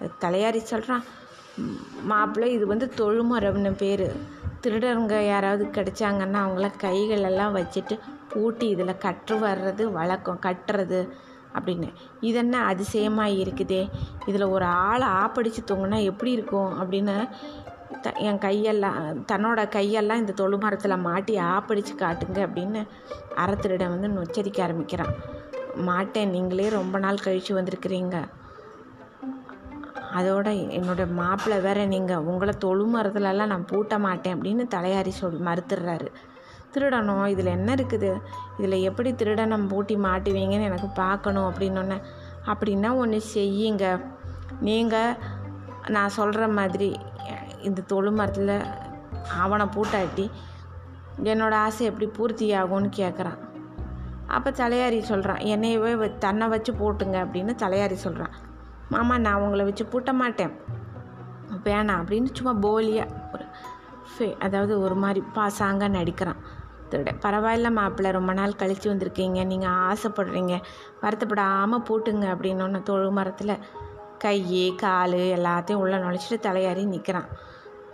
[0.00, 1.04] அது தலையாரி சொல்கிறான்
[2.02, 4.08] மாப்பிள்ளை இது வந்து தொழுமரம்னு பேர்.
[4.62, 11.00] திருடருங்க யாராவது கிடைச்சாங்கன்னா அவங்கள கைகளெல்லாம் வச்சுட்டு பூட்டி இதில் கற்று வர்றது வழக்கம் கட்டுறது
[11.58, 11.88] அப்படின்னு.
[12.20, 13.90] இது என்ன அதிசயமாக இருக்குதே?
[14.26, 17.28] இதில் ஒரு ஆளை ஆப்படித்து தூங்கினா எப்படி இருக்கும் அப்படின்னு
[18.02, 18.98] த என் கையெல்லாம்
[19.32, 22.80] தன்னோட கையெல்லாம் இந்த தொழுமரத்தில் மாட்டி ஆப்படித்து காட்டுங்க அப்படின்னு
[23.36, 25.14] அறத்திரிடம் வந்து நொச்சரிக்க ஆரம்பிக்கிறான்.
[25.74, 28.16] மாட்டேன் நீங்களே ரொம்ப நாள் கழித்து வந்திருக்கிறீங்க.
[30.14, 36.08] அதோட என்னோடய மாப்பிள்ளை வேற நீங்கள் உங்களை தொழு மரத்துலலாம் நான் பூட்ட மாட்டேன் அப்படின்னு தலையாரி சொல் மறுத்துடுறாரு.
[36.74, 38.10] திருடணும் இதில் என்ன இருக்குது?
[38.58, 41.98] இதில் எப்படி திருடனம் பூட்டி மாட்டுவீங்கன்னு எனக்கு பார்க்கணும் அப்படின்னொன்னே
[42.46, 43.84] அப்படின்னா ஒன்று செய்யுங்க.
[44.60, 45.16] நீங்கள்
[45.88, 46.90] நான் சொல்கிற மாதிரி
[47.62, 48.56] இந்த தொழு மரத்தில்
[49.38, 50.26] அவனை பூட்டாட்டி
[51.24, 53.40] என்னோடய ஆசை எப்படி பூர்த்தி ஆகும்னு கேட்குறான்
[54.26, 58.34] அப்போ தலையாரி சொல்கிறான் என்னையவே வ- தன்னை வச்சு போட்டுங்க அப்படின்னு தலையாரி சொல்கிறான்
[58.94, 60.52] மாமா நான் உங்களை வச்சு பூட்ட மாட்டேன்.
[61.68, 63.46] வேணாம் அப்படின்னு சும்மா போலியாக ஒரு
[64.12, 66.42] ஃபே அதாவது ஒரு மாதிரி பாசாங்க நடிக்கிறான்.
[66.90, 69.40] திருட பரவாயில்ல மாப்பிள்ளை ரொம்ப நாள் கழித்து வந்திருக்கீங்க.
[69.52, 70.54] நீங்கள் ஆசைப்படுறீங்க.
[71.04, 73.56] வருத்தப்படாமல் பூட்டுங்க அப்படின்னு தொழு மரத்தில்
[74.24, 74.38] கை
[74.82, 77.26] கால் எல்லாத்தையும் உள்ளே நுழைச்சிட்டு தலையாரி நிற்கிறான்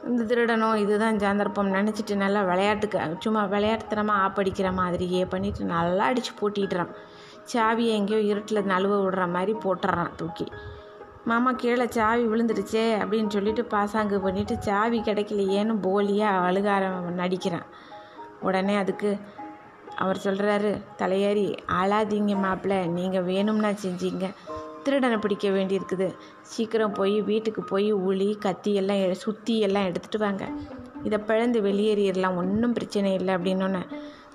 [0.08, 6.92] இந்த திருடனும் இதுதான் சந்தர்ப்பம் நினச்சிட்டு நல்லா விளையாட்டுக்கு சும்மா விளையாட்டுத்தனமாக ஆப்படிக்கிற மாதிரியே பண்ணிட்டு நல்லா அடித்து பூட்டிடுறான்.
[7.52, 10.46] சாவியை எங்கேயோ இருட்டில் நழுவ விடுற மாதிரி போட்டுடுறான் தூக்கி.
[11.28, 17.66] மாமா கீழே சாவி விழுந்துடுச்சே அப்படின்னு சொல்லிட்டு பாசாங்கு பண்ணிவிட்டு சாவி கிடைக்கலையேன்னு போலியாக அழுகாரம் நடிக்கிறான்.
[18.42, 19.10] உடனே அதுக்கு
[19.96, 21.46] அவர் சொல்கிறாரு தலையாரி
[21.80, 24.26] ஆளாதீங்க மாப்பிள்ள நீங்கள் வேணும்னா செஞ்சீங்க.
[24.84, 26.08] திருடனை பிடிக்க வேண்டியிருக்குது.
[26.52, 30.44] சீக்கிரம் போய் வீட்டுக்கு போய் உளி கத்தி எல்லாம் சுற்றி எல்லாம் எடுத்துகிட்டு வாங்க.
[31.04, 33.82] இதை பிழந்து வெளியேறிடலாம் ஒன்றும் பிரச்சனை இல்லை அப்படின்னோன்னே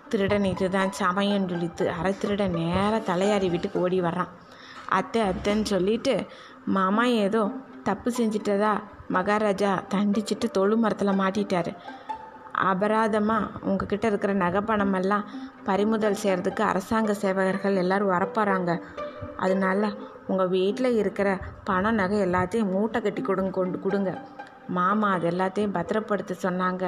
[0.09, 4.33] திருடன் இதுதான் சமயம் சொல்லித்து அரை திருடன் நேராக தலையாரி வீட்டுக்கு ஓடி வர்றான்.
[4.97, 6.13] அத்தை அத்தைன்னு சொல்லிட்டு
[6.65, 7.41] மாமா ஏதோ
[7.83, 8.73] தப்பு செஞ்சிட்டதா?
[9.09, 11.71] மகாராஜா தண்டிச்சிட்டு தொழு மரத்தில் மாட்டிட்டாரு.
[12.69, 15.25] அபராதமாக உங்ககிட்ட இருக்கிற நகை பணமெல்லாம்
[15.63, 18.81] பறிமுதல் செய்கிறதுக்கு அரசாங்க சேவகர்கள் எல்லாரும் வரப்போகிறாங்க
[19.37, 19.91] அதனால
[20.27, 24.11] உங்கள் வீட்டில் இருக்கிற பணம் நகை எல்லாத்தையும் மூட்டை கட்டி கொடுங்க கொண்டு கொடுங்க.
[24.67, 26.83] மாமா அது எல்லாத்தையும் பத்திரப்படுத்த சொன்னாங்க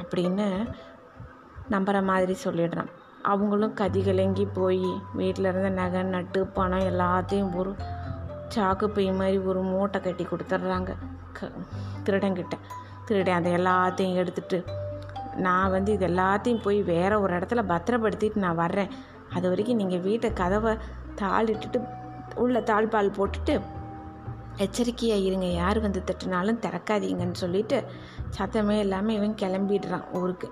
[0.00, 0.46] அப்படின்னு
[1.70, 2.90] நம்புகிற மாதிரி சொல்லிடுறான்.
[3.22, 7.72] அவங்களும் கதிகலங்கி போய் வீட்டில் இருந்த நகை நட்டு பணம் எல்லாத்தையும் ஒரு
[8.54, 10.92] சாக்கு பை மாதிரி ஒரு மூட்டை கட்டி கொடுத்துட்றாங்க.
[11.36, 11.50] க
[12.06, 12.56] திருடங்கிட்ட
[13.06, 14.58] திருடன் அதை எல்லாத்தையும் எடுத்துட்டு
[15.44, 18.90] நான் வந்து இது எல்லாத்தையும் போய் வேற ஒரு இடத்துல பத்திரப்படுத்திட்டு நான் வர்றேன்.
[19.36, 20.72] அது வரைக்கும் நீங்கள் வீட்டை கதவை
[21.20, 21.78] தாளிட்டுட்டு
[22.42, 23.54] உள்ள தாழ்பால் போட்டுட்டு
[24.64, 25.46] எச்சரிக்கையாக இருங்க.
[25.60, 27.78] யார் வந்து தட்டினாலும் திறக்காதீங்கன்னு சொல்லிட்டு
[28.36, 30.50] சத்தமே இல்லாமல் இவன் கிளம்பிடுறான் ஊருக்கு.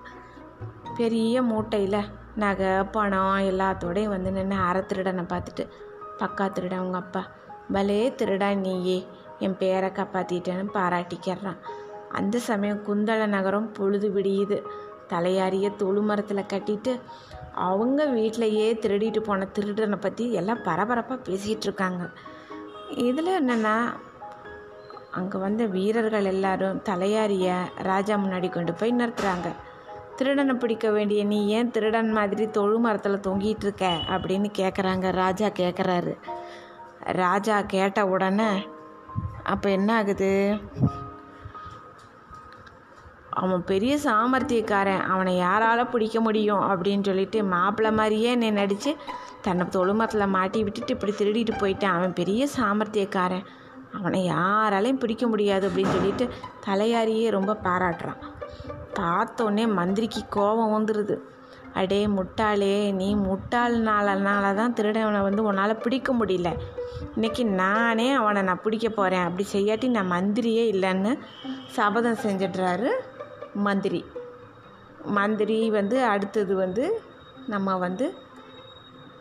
[0.98, 2.08] பெரிய மூட்டையில்
[2.42, 5.66] நகை பணம் எல்லாத்தோடையும் வந்து நின்று அரை திருடனை பார்த்துட்டு
[6.22, 7.22] பக்கா திருடன் உங்கள் அப்பா.
[7.72, 9.06] பலே திருடா நீயே
[9.38, 11.61] என் பேரை காப்பாற்றிட்டேன்னு பாராட்டிக்கிறான்
[12.12, 14.62] அந்த சமயம் குந்தள நகரம் பொழுது விடியுது.
[15.09, 17.00] தலையாரிய தொழுமரத்தில் கட்டிட்டு
[17.54, 22.11] அவங்க வீட்டிலையே திருடிட்டு போன திருடனை பற்றி எல்லாம் பரபரப்பாக பேசிகிட்டு இருக்காங்க.
[22.88, 23.74] இதில் என்னென்னா
[25.11, 29.48] அங்கே வந்த வீரர்கள் எல்லாரும் தலையாரிய ராஜா முன்னாடி கொண்டு போய் நிறுத்துறாங்க.
[30.16, 33.98] திருடனை பிடிக்க வேண்டிய நீ ஏன் திருடன் மாதிரி தொழு மரத்தில் தொங்கிட்டு இருக்க?
[34.09, 36.16] அப்படின்னு கேட்குறாங்க ராஜா கேட்குறாரு
[37.00, 38.68] ராஜா கேட்ட உடனே
[39.42, 40.58] அப்போ என்ன ஆகுது
[43.30, 45.00] அவன் பெரிய சாமர்த்தியக்காரன்.
[45.00, 46.60] அவனை யாரால் பிடிக்க முடியும்?
[46.60, 48.96] அப்படின்னு சொல்லிட்டு மாப்பிள்ளை மாதிரியே என்னை நடித்து
[49.42, 51.84] தன்னை தொழுமரத்தில் மாட்டி விட்டுட்டு இப்படி திருடிட்டு போயிட்டான்.
[51.84, 53.46] அவன் பெரிய சாமர்த்தியக்காரன்.
[53.92, 55.68] அவனை யாராலையும் பிடிக்க முடியாது.
[55.68, 56.28] அப்படின்னு சொல்லிட்டு
[56.66, 58.16] தலையாரியே ரொம்ப பாராட்டுறான்.
[58.94, 61.18] பார்த்தோன்னே மந்திரிக்கு கோபம் வந்துடுது
[61.74, 66.59] அடே முட்டாளே நீ முட்டாள்னாலனால தான் திருடவனை வந்து உன்னால் பிடிக்க முடியல.
[67.14, 71.18] இன்னைக்கு நானே அவனை நான் பிடிக்க போகிறேன் அப்படி செய்யாட்டி நான் மந்திரியே இல்லைன்னு
[71.66, 72.88] சபதம் செஞ்சிடுறாரு
[73.54, 74.04] மந்திரி.
[75.04, 77.02] மந்திரி வந்து அடுத்தது வந்து
[77.46, 78.14] நம்ம வந்து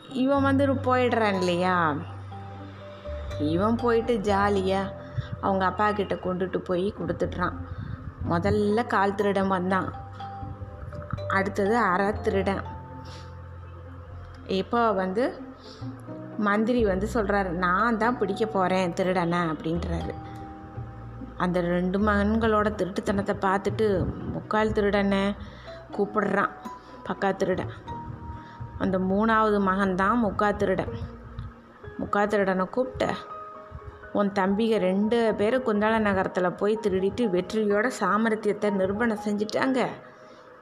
[0.10, 1.96] இவன் வந்து போயிடுறான் இல்லையா?
[3.40, 4.94] இவன் போயிட்டு ஜாலியாக
[5.42, 7.54] அவங்க அப்பா கிட்ட கொண்டுட்டு போய் கொடுத்துட்றான்.
[8.30, 10.08] முதல்ல கால் திருடன் வந்தான்.
[11.38, 12.63] அடுத்தது அறத்திருடன் திருடன்.
[14.60, 15.24] இப்போ வந்து
[16.48, 20.13] மந்திரி வந்து சொல்கிறாரு நான் தான் பிடிக்க போகிறேன் திருடனை அப்படின்றாரு.
[21.44, 23.88] அந்த ரெண்டு மகன்களோட திருட்டுத்தனத்தை பார்த்துட்டு
[24.36, 25.24] முக்கால் திருடனை
[25.96, 26.54] கூப்பிடுறான்
[27.08, 27.74] பக்கா திருடன்.
[28.84, 30.94] அந்த மூணாவது மகன்தான் முக்கா திருடன்.
[32.02, 33.13] முக்கா திருடனை கூப்பிட்ட
[34.20, 39.82] உன் தம்பிக ரெண்டு பேரும் குந்தாள நகரத்தில் போய் திருடிட்டு வெற்றியோட சாமர்த்தியத்தை நிரூபணம் செஞ்சுட்டாங்க.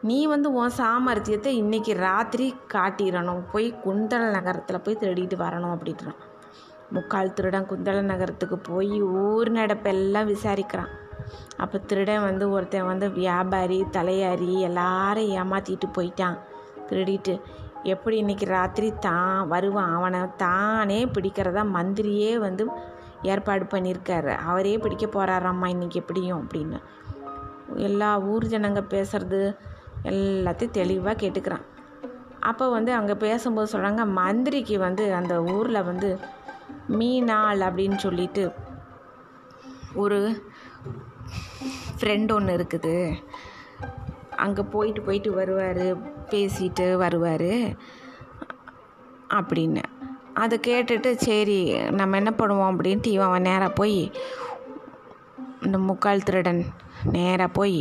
[0.01, 3.41] நீ வந்து உன் சாமர்த்தியத்தை இன்னைக்கு ராத்திரி காட்டிடணும்.
[3.51, 6.15] போய் குந்தள நகரத்தில் போய் திருடிட்டு வரணும் அப்படின்றான்.
[6.89, 10.87] முக்கால் திருடன் குந்தள நகரத்துக்கு போய் ஊர் நடப்பெல்லாம் விசாரிக்கிறான்.
[11.57, 16.37] அப்போ திருடன் வந்து ஒருத்தன் வந்து வியாபாரி தலையாரி எல்லாரும் ஏமாற்றிட்டு போயிட்டான்.
[16.89, 17.41] திருடிட்டு
[17.83, 19.93] எப்படி இன்றைக்கி ராத்திரி தான் வருவான்?
[19.93, 22.67] அவனை தானே பிடிக்கிறதா மந்திரியே வந்து
[23.21, 24.35] ஏற்பாடு பண்ணியிருக்காரு.
[24.35, 26.47] அவரே பிடிக்க போகிறாராம்மா இன்றைக்கி எப்படியும்?
[26.47, 26.79] அப்படின்னு.
[27.75, 29.57] எல்லா ஊர் ஜனங்க பேசுகிறது
[30.03, 31.65] எல்லாத்தையும் தெளிவாக கேட்டுக்கிறான்.
[32.49, 36.09] அப்போ வந்து அங்கே பேசும்போது சொல்கிறாங்க மந்திரிக்கு வந்து அந்த ஊரில் வந்து
[36.99, 38.43] மீனாள் அப்படின்னு சொல்லிட்டு
[40.03, 40.19] ஒரு
[41.99, 42.95] ஃப்ரெண்ட் ஒன்று இருக்குது.
[44.45, 45.85] அங்கே போயிட்டு போயிட்டு வருவார்
[46.31, 47.51] பேசிட்டு வருவார்
[49.39, 49.83] அப்படின்னு.
[50.43, 51.59] அதை கேட்டுட்டு சரி
[51.99, 53.99] நம்ம என்ன பண்ணுவோம் அப்படின்ட்டு இவன் நேராக போய்
[55.65, 56.61] இந்த முக்கால் திருடன்
[57.15, 57.79] நேராக போய்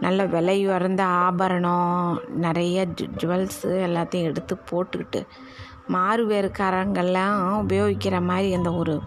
[0.00, 5.26] நல்ல விலை உயர்ந்த ஆபரணம் நிறைய ஜு- ஜுவல்ஸு எல்லாத்தையும் எடுத்து போட்டுக்கிட்டு
[5.92, 9.00] மாறுவேறுக்காரங்கள்லாம் உபயோகிக்கிற மாதிரி அந்த ஒரு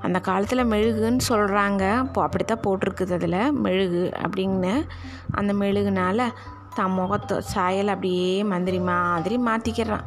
[0.00, 4.86] அந்த காலத்தில் மெழுகுன்னு சொல்கிறாங்க இப்போ அப்படித்தான் போட்டிருக்குது அதில் மெழுகு அப்படின்னு.
[5.30, 6.30] அந்த மெழுகுனால
[6.74, 10.06] தன் முகத்தை சாயல் அப்படியே மந்திரி மாதிரி மாற்றிக்கிறான்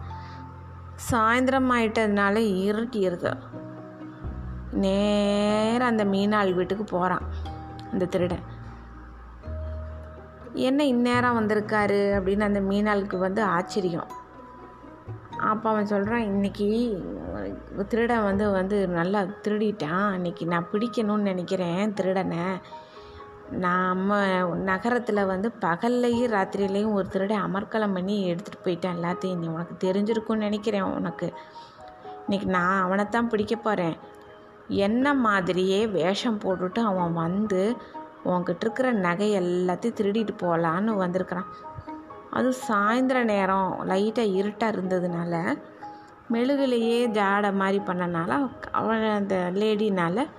[1.12, 2.36] சாயந்தரம் ஆயிட்டதுனால
[2.68, 3.34] இருட்டிடுது
[4.72, 7.22] நேராக அந்த மீனாள் வீட்டுக்கு போகிறான்
[7.92, 8.60] அந்த திருடன்.
[10.54, 14.08] என்ன இந்நேரம் வந்திருக்காரு அப்படின்னு அந்த மீனாளுக்கு வந்து ஆச்சரியம்.
[15.38, 16.68] அப்போ அவன் சொல்கிறான் இன்னைக்கு
[17.88, 20.06] திருடன் வந்து வந்து நல்லா திருடிட்டான்.
[20.16, 22.46] அன்றைக்கி நான் பிடிக்கணும்னு நினைக்கிறேன் திருடனை.
[23.50, 24.18] நம்ம
[24.56, 29.38] நகரத்தில் வந்து பகல்லையும் ராத்திரிலையும் ஒரு திருடன் அமர்க்கலம் பண்ணி எடுத்துகிட்டு போயிட்டேன் எல்லாத்தையும்.
[29.38, 31.34] நீ உனக்கு தெரிஞ்சிருக்கும்னு நினைக்கிறேன் உனக்கு.
[32.24, 33.98] இன்னைக்கு நான் அவனைத்தான் பிடிக்க போகிறேன்
[34.68, 37.76] என்ன மாதிரியே வேஷம் போட்டுட்டு அவன் வந்து
[38.24, 41.48] உங்ககிட்ட இருக்கிற நகை எல்லாத்தையும் திருடிட்டு போகலான்னு வந்திருக்கிறான்.
[42.30, 45.34] அதுவும் சாயந்தர நேரம் லைட்டாக இருட்டாக இருந்ததுனால
[46.32, 50.30] மெழுகுலையே ஜாடை மாதிரி பண்ணனால அவன் அந்த லேடினால்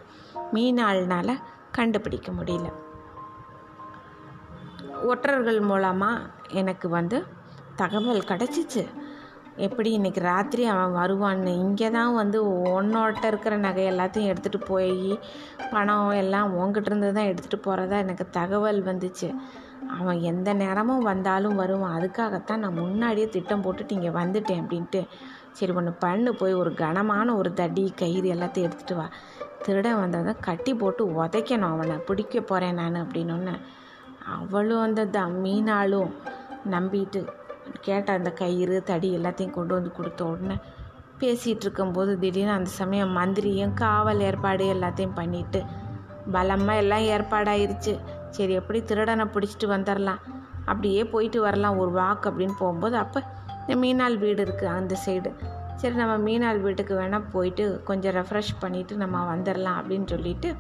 [0.53, 1.35] மீனாள்னால்
[1.71, 2.69] கண்டுபிடிக்க முடியல.
[5.03, 7.27] ஒற்றர்கள் மூலமாக எனக்கு வந்து
[7.77, 8.83] தகவல் கிடச்சிச்சு.
[9.57, 11.47] எப்படி இன்றைக்கி ராத்திரி அவன் வருவான்னு?
[11.47, 15.19] இங்கே தான் வந்து உன்னோட்ட இருக்கிற நகை எல்லாத்தையும் எடுத்துகிட்டு போய்
[15.71, 19.35] பணம் எல்லாம் உங்ககிட்ட இருந்து தான் எடுத்துகிட்டு போகிறதா எனக்கு தகவல் வந்துச்சு.
[19.99, 21.97] அவன் எந்த நேரமும் வந்தாலும் வருவான்.
[21.99, 25.03] அதுக்காகத்தான் நான் முன்னாடியே திட்டம் போட்டுட்டு இங்கே வந்துட்டேன் அப்படின்ட்டு.
[25.53, 26.33] சரி ஒன்று பண்ணு.
[26.33, 29.11] போய் ஒரு கனமான ஒரு தடி கயிறு எல்லாத்தையும் எடுத்துகிட்டு வா.
[29.63, 31.71] திருடன் வந்ததை கட்டி போட்டு உதைக்கணும்.
[31.71, 33.57] அவனை பிடிக்க போகிறேன் நான் அப்படின்னொன்னே
[34.27, 36.13] அவளும் அந்த த மீனாளும்
[36.71, 37.21] நம்பிட்டு
[37.81, 40.57] கேட்ட அந்த கயிறு தடி எல்லாத்தையும் கொண்டு வந்து கொடுத்த உடனே
[41.21, 45.63] பேசிகிட்டு இருக்கும்போது திடீர்னு அந்த சமயம் மந்திரியும் காவல் ஏற்பாடு எல்லாத்தையும் பண்ணிட்டு
[46.33, 47.99] பலமாக எல்லாம் ஏற்பாடாயிருச்சு.
[48.31, 50.21] சரி எப்படி திருடனை பிடிச்சிட்டு வந்துடலாம்
[50.65, 53.21] அப்படியே போயிட்டு வரலாம் ஒரு வாக் அப்படின்னு போகும்போது அப்போ
[53.61, 55.31] இந்த மீனாள் வீடு இருக்குது அந்த சைடு
[55.77, 60.55] சரி நம்ம மீனாள் வீட்டுக்கு வேணால் போயிட்டு கொஞ்சம் ரெஃப்ரெஷ் பண்ணிவிட்டு நம்ம வந்துடலாம் அப்படின்னு சொல்லிட்டு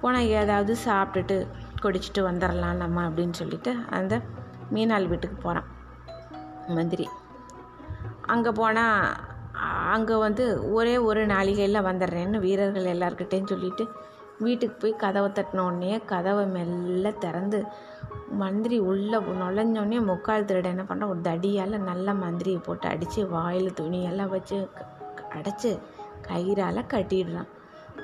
[0.00, 1.46] போனால் ஏதாவது சாப்பிட்டுட்டு
[1.82, 4.20] குடிச்சிட்டு வந்துடலாம் நம்ம அப்படின்னு சொல்லிட்டு அந்த
[4.74, 5.64] மீனாள் வீட்டுக்கு போகிறான்
[6.68, 7.08] மந்திரி.
[8.26, 9.14] அங்கே போனால்
[9.92, 13.88] அங்கே வந்து ஒரே ஒரு நாளிகையில் வந்துடுறேன்னு வீரர்கள் எல்லாருக்கிட்டேயும் சொல்லிட்டு
[14.38, 17.64] வீட்டுக்கு போய் கதவை தட்டின உடனே கதவை மெல்ல திறந்து
[18.30, 24.28] மந்திரி உள்ளே நுழைஞ்சோடனே முக்கால் திருட என்ன பண்ணுறோம் ஒரு தடியால் நல்ல மந்திரியை போட்டு அடித்து வாயில் துணியெல்லாம்
[24.28, 25.54] வச்சு க-
[26.28, 27.48] கயிறால் கட்டிடுறான்.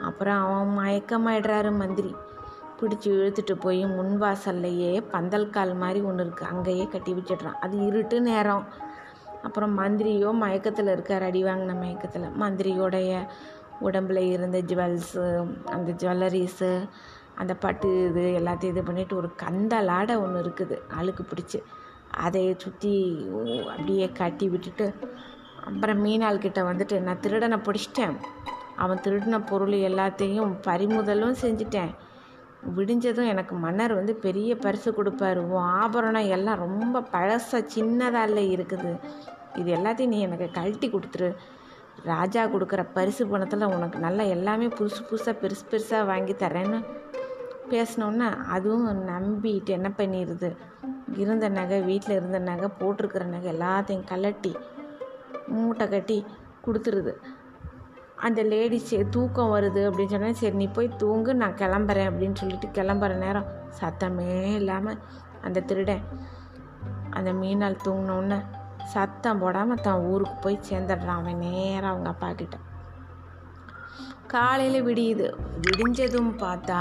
[0.02, 2.14] அப்புறம் அவன் மயக்கமாயிடுறாரு மந்திரி.
[2.80, 7.58] பிடிச்சி இழுத்துட்டு போய் முன்வாசல்லையே பந்தல் கால் மாதிரி ஒன்று இருக்குது அங்கேயே கட்டி வச்சிடுறான்.
[7.64, 8.64] அது இருட்டு நேரம்.
[9.46, 11.26] அப்புறம் மந்திரியோ மயக்கத்தில் இருக்கார்.
[11.28, 12.26] அடி வாங்கின மயக்கத்தில்.
[12.42, 13.12] மந்திரியோடைய
[13.88, 15.26] உடம்புல இருந்த ஜுவல்ஸு
[15.76, 16.72] அந்த ஜுவல்லரிஸு
[17.40, 20.76] அந்த பட்டு இது எல்லாத்தையும் இது பண்ணிவிட்டு ஒரு கந்தலாடை ஒன்று இருக்குது.
[20.98, 21.60] அழுக்கு பிடிச்சி.
[22.26, 22.94] அதை சுற்றி
[23.70, 24.86] அப்படியே கட்டி விட்டுட்டு
[25.68, 28.14] அப்புறம் மீனாள்கிட்ட வந்துட்டு நான் திருடனை பிடிச்சிட்டேன்.
[28.84, 31.92] அவன் திருடின பொருள் எல்லாத்தையும் பறிமுதலும் செஞ்சிட்டேன்.
[32.77, 35.40] விடிஞ்சதும் எனக்கு மன்னர் வந்து பெரிய பரிசு கொடுப்பாரு.
[35.53, 38.92] உன் ஆபரணம் எல்லாம் ரொம்ப பழசாக சின்னதால இருக்குது.
[39.61, 41.31] இது எல்லாத்தையும் நீ எனக்கு கழட்டி கொடுத்துரு.
[42.05, 46.79] ராஜா கொடுக்குற பரிசு பணத்தில் உனக்கு நல்லா எல்லாமே புதுசு புதுசாக பெருசு பெருசாக வாங்கி தரேன்னு
[47.70, 50.51] பேசினோன்னா அதுவும் நம்பிட்டு என்ன பண்ணிடுது
[51.16, 54.53] இருந்த நகை வீட்டில் இருந்த நகை போட்டிருக்கிற நகை எல்லாத்தையும் கலட்டி
[55.46, 56.25] மூட்டை கட்டி
[56.66, 57.12] கொடுத்துருது.
[58.26, 63.12] அந்த லேடிஸ் தூக்கம் வருது அப்படின்னு சொன்னால் சரி நீ போய் தூங்கு நான் கிளம்புறேன் அப்படின்னு சொல்லிட்டு கிளம்புற
[63.16, 64.98] நேரம் சத்தமே இல்லாமல்
[65.42, 66.06] அந்த திருடன்
[67.11, 68.38] அந்த மீனால் தூங்கினோடனே
[68.92, 71.20] சத்தம் போடாமல் தான் ஊருக்கு போய் சேர்ந்துடுறான்.
[71.22, 72.56] அவன் நேராக அவங்க அப்பா கிட்ட.
[74.26, 75.26] காலையில் விடியுது.
[75.66, 76.80] விடிஞ்சதும் பார்த்தா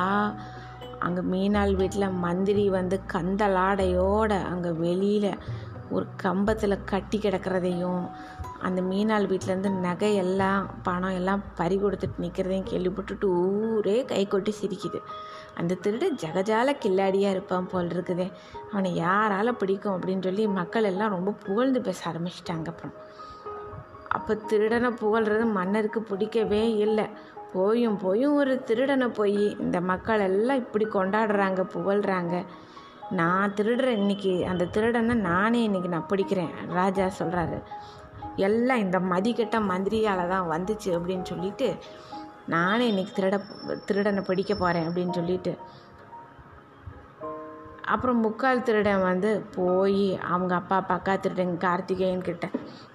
[1.05, 5.31] அங்கே மீனாள் வீட்டில் மந்திரி வந்து கந்தலாடையோட அங்கே வெளியில்
[5.89, 8.03] ஒரு கம்பத்தில் கட்டி கிடக்கிறதையும்
[8.61, 14.99] அந்த மீனாள் வீட்டிலேருந்து நகை எல்லாம் பணம் எல்லாம் பறி கொடுத்துட்டு நிற்கிறதையும் கேள்விப்பட்டுட்டு ஊரே கை கொட்டி சிரிக்குது.
[15.57, 18.31] அந்த திருடு ஜகஜால கில்லாடியாக இருப்பான் போல் இருக்குதே.
[18.71, 22.95] அவனை யாரால் பிடிக்கும் அப்படின்னு சொல்லி மக்கள் எல்லாம் ரொம்ப புகழ்ந்து பேச ஆரம்பிச்சிட்டாங்க அப்புறம்.
[24.07, 27.07] அப்போ திருடனை புகழ்றது மன்னருக்கு பிடிக்கவே இல்லை.
[27.53, 32.45] போயும் போயும் ஒரு திருடனை போய் இந்த மக்கள் எல்லாம் இப்படி கொண்டாடுறாங்க புகழ்கிறாங்க
[33.11, 37.57] நான் திருடுறேன் இன்னைக்கு அந்த திருடனை நானே இன்னைக்கு நான் பிடிக்கிறேன் ராஜா சொல்கிறாரு
[38.37, 41.67] எல்லாம் இந்த மதிக்கெட்ட மந்திரியால் தான் வந்துச்சு அப்படின்னு சொல்லிட்டு
[42.47, 43.37] நானே இன்றைக்கி திருட
[43.85, 45.53] திருடனை பிடிக்க போகிறேன் அப்படின்னு சொல்லிட்டு
[47.87, 52.47] அப்புறம் முக்கால் திருடன் வந்து போய் அவங்க அப்பா பக்கா திருடன் கார்த்திகேயன் கிட்ட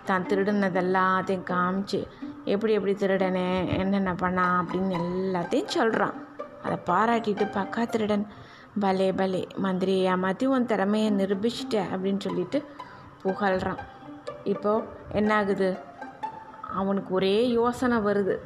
[0.05, 2.01] தான் திருடினதெல்லாத்தையும் காமிச்சு
[2.45, 6.17] எப்படி எப்படி திருடனே என்னென்ன பண்ணான் அப்படின்னு எல்லாத்தையும் சொல்கிறான்
[6.63, 8.27] அதை பாராட்டிட்டு பக்கா திருடன்
[8.81, 12.61] பலே பலே மந்திரியை ஏமாற்றி உன் திறமையை நிரூபிச்சிட்ட அப்படின்னு சொல்லிட்டு
[13.23, 13.83] புகழ்கிறான்
[14.45, 15.79] இப்போது என்ன ஆகுது
[16.75, 18.37] அவனுக்கு ஒரே யோசனை வருது.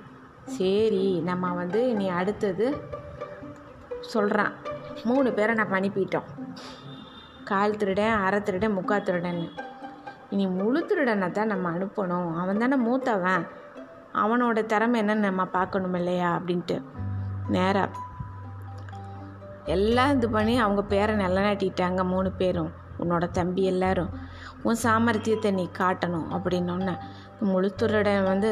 [0.45, 2.77] சரி நம்ம வந்து நீ அடுத்தது
[4.01, 4.53] சொல்கிறான்
[5.05, 6.23] மூணு பேரை நான் அனுப்பிட்டோம்
[7.45, 9.51] கால் திருடன் அரை திருடன் முக்கா திருடன்னு.
[10.31, 12.37] இனி முழு திருடனை தான் நம்ம அனுப்பணும்.
[12.37, 13.49] அவன் தானே மூத்தவன்.
[14.15, 16.37] அவனோட திறமை என்னன்னு நம்ம பார்க்கணும் இல்லையா?
[16.37, 16.83] அப்படின்ட்டு.
[17.49, 17.91] நேராக
[19.65, 22.73] எல்லாம் இது பண்ணி அவங்க பேரை நிலநாட்டிட்டாங்க மூணு பேரும்.
[22.99, 24.11] உன்னோட தம்பி எல்லாரும்.
[24.63, 26.95] உன் சாமர்த்தியத்தை நீ காட்டணும் அப்படின்னொன்னே
[27.51, 28.51] முழுத்துறடன் வந்து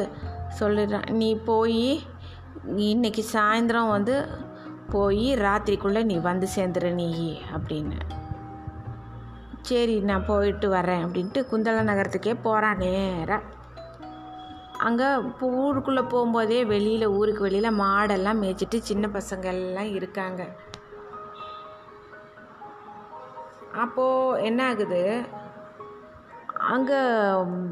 [0.59, 2.03] சொல்லிடுறான் நீ போய்
[2.91, 4.15] இன்னைக்கு சாயந்தரம் வந்து
[4.91, 7.09] போய் ராத்திரிக்குள்ளே நீ வந்து சேர்ந்துரு நீ
[7.55, 7.97] அப்படின்னு.
[9.61, 13.55] சரி நான் போயிட்டு வரேன் அப்படின்ட்டு குந்தள நகரத்துக்கே போகிறான் நேராக
[14.87, 20.41] அங்கே இப்போ ஊருக்குள்ளே போகும்போதே வெளியில் ஊருக்கு வெளியில் மாடெல்லாம் மேய்ச்சிட்டு சின்ன பசங்க எல்லாம் இருக்காங்க.
[23.83, 25.01] அப்போது என்ன ஆகுது?
[26.69, 26.99] அங்கே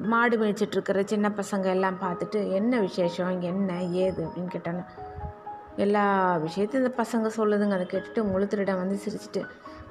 [0.07, 3.31] மாடு மேய்ச்சிட்ருக்கிற சின்ன பசங்க எல்லாம் பார்த்துட்டு என்ன விசேஷம்?
[3.31, 3.83] இங்கே என்ன?
[3.83, 4.27] ஏது?
[4.27, 4.85] அப்படின்னு கேட்டாங்க.
[5.75, 7.73] எல்லா விஷயத்தையும் இந்த பசங்க சொல்லுதுங்க.
[7.73, 9.45] அதை கேட்டுட்டு முழுத்திரிடம் வந்து சிரிச்சிட்டு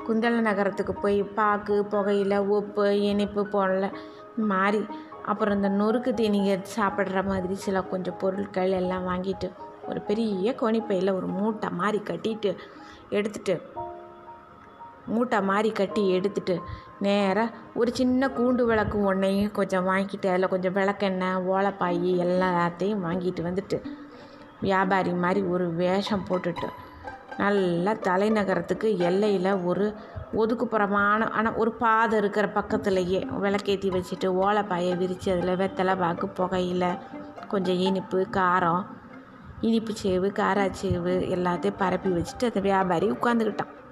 [0.09, 3.93] குந்தள நகரத்துக்கு போய் பாக்கு புகையில உப்பு இனிப்பு போடல.
[4.37, 4.87] மாறி
[5.25, 9.53] அப்புறம் இந்த நொறுக்கு தீனிங்க சாப்பிட்ற மாதிரி சில கொஞ்சம் பொருட்கள் எல்லாம் வாங்கிட்டு
[9.89, 12.57] ஒரு பெரிய கோணிப்பையில் ஒரு மூட்டை மாதிரி கட்டிட்டு
[13.09, 13.61] எடுத்துட்டு
[15.07, 16.61] மூட்டை மாதிரி கட்டி எடுத்துட்டு
[17.01, 23.83] நேராக ஒரு சின்ன கூண்டு விளக்கு ஒன்றையும் கொஞ்சம் வாங்கிட்டு அதில் கொஞ்சம் விளக்கெண்ணெய் ஓலைப்பாய் எல்லாத்தையும் வாங்கிட்டு வந்துட்டு
[24.61, 26.69] வியாபாரி மாதிரி ஒரு வேஷம் போட்டுட்டு
[27.39, 29.95] நல்லா தலைநகரத்துக்கு எல்லையில் ஒரு
[30.35, 36.89] ஒதுக்குப்புறமான ஆனால் ஒரு பாதை இருக்கிற பக்கத்துலேயே விளக்கேற்றி வச்சுட்டு ஓலைப்பாயை விரித்து அதில் வெத்தலை பாக்கு புகையில்
[37.49, 38.83] கொஞ்சம் இனிப்பு காரம்
[39.61, 43.84] இனிப்பு சேவு காராச்சேவு எல்லாத்தையும் பரப்பி வச்சுட்டு அந்த வியாபாரி உட்காந்துக்கிட்டான்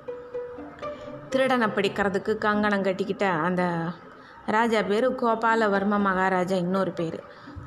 [1.32, 3.62] திருடனை பிடிக்கிறதுக்கு கங்கணம் கட்டிக்கிட்ட அந்த
[4.54, 7.18] ராஜா பேர் கோபாலவர்ம மகாராஜா இன்னொரு பேர்.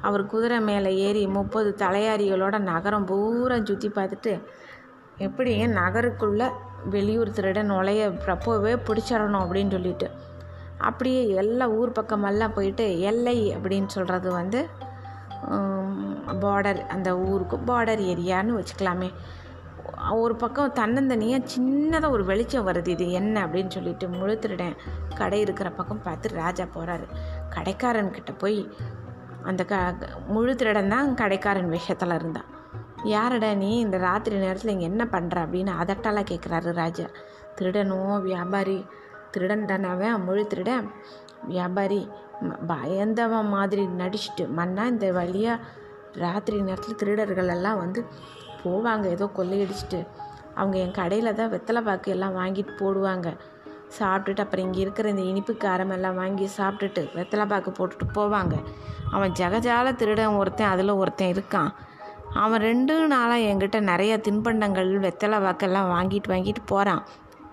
[0.08, 4.34] அவர் குதிரை மேலே ஏறி முப்பது தலையாரிகளோட நகரம் பூரா சுற்றி பார்த்துட்டு
[5.28, 6.48] எப்படி நகருக்குள்ளே
[6.94, 8.02] வெளியூர் திருடன் நுழைய
[8.34, 10.08] அப்போவே பிடிச்சிடணும் அப்படின்னு சொல்லிட்டு.
[10.88, 14.60] அப்படியே எல்லா ஊர் பக்கமெல்லாம் போயிட்டு எல்லை அப்படின்னு சொல்கிறது வந்து
[16.44, 19.10] பார்டர் அந்த ஊருக்கு பார்டர் ஏரியான்னு வச்சுக்கலாமே.
[20.12, 24.76] ஒரு பக்கம் தன்னந்தனியாக சின்னதாக ஒரு வெளிச்சம் வருது இது என்ன அப்படின்னு சொல்லிட்டு முழு திருடன்
[25.16, 27.08] கடை இருக்கிற பக்கம் பார்த்து ராஜா போகிறாரு
[27.56, 28.70] கடைக்காரன்கிட்ட போய்
[29.44, 29.76] அந்த க
[30.28, 32.46] முழு திருடன் தான் கடைக்காரன் விஷயத்தில் இருந்தான்.
[33.04, 37.06] யாரடா நீ இந்த ராத்திரி நேரத்தில் இங்கே என்ன பண்ணுற அப்படின்னு அதட்டாலாம் கேட்குறாரு ராஜா.
[37.56, 38.86] திருடனும் வியாபாரி?
[39.32, 40.92] திருடன் தானவன் முழு திருடன்.
[41.48, 42.08] வியாபாரி
[42.68, 45.64] பயந்தவன் மாதிரி நடிச்சுட்டு மன்னா இந்த வழியாக
[46.14, 48.06] ராத்திரி நேரத்தில் திருடர்கள் எல்லாம் வந்து
[48.68, 49.06] போவாங்க.
[49.10, 50.08] ஏதோ கொள்ளையடிச்சிட்டு.
[50.56, 53.28] அவங்க என் கடையில் தான் வெத்தலை பாக்கு எல்லாம் வாங்கிட்டு போடுவாங்க.
[54.00, 58.56] சாப்பிட்டுட்டு அப்புறம் இங்கே இருக்கிற இந்த இனிப்பு காரமெல்லாம் வாங்கி சாப்பிட்டுட்டு வெத்தலை பாக்கு போட்டுட்டு போவாங்க.
[59.12, 61.72] அவன் ஜகஜால திருடன் ஒருத்தன் அதில் ஒருத்தன் இருக்கான்.
[62.34, 67.04] அவன் ரெண்டு நாளாக என்கிட்ட நிறைய தின்பண்டங்கள் வெத்தலை வாக்கெல்லாம் வாங்கிட்டு வாங்கிட்டு போகிறான்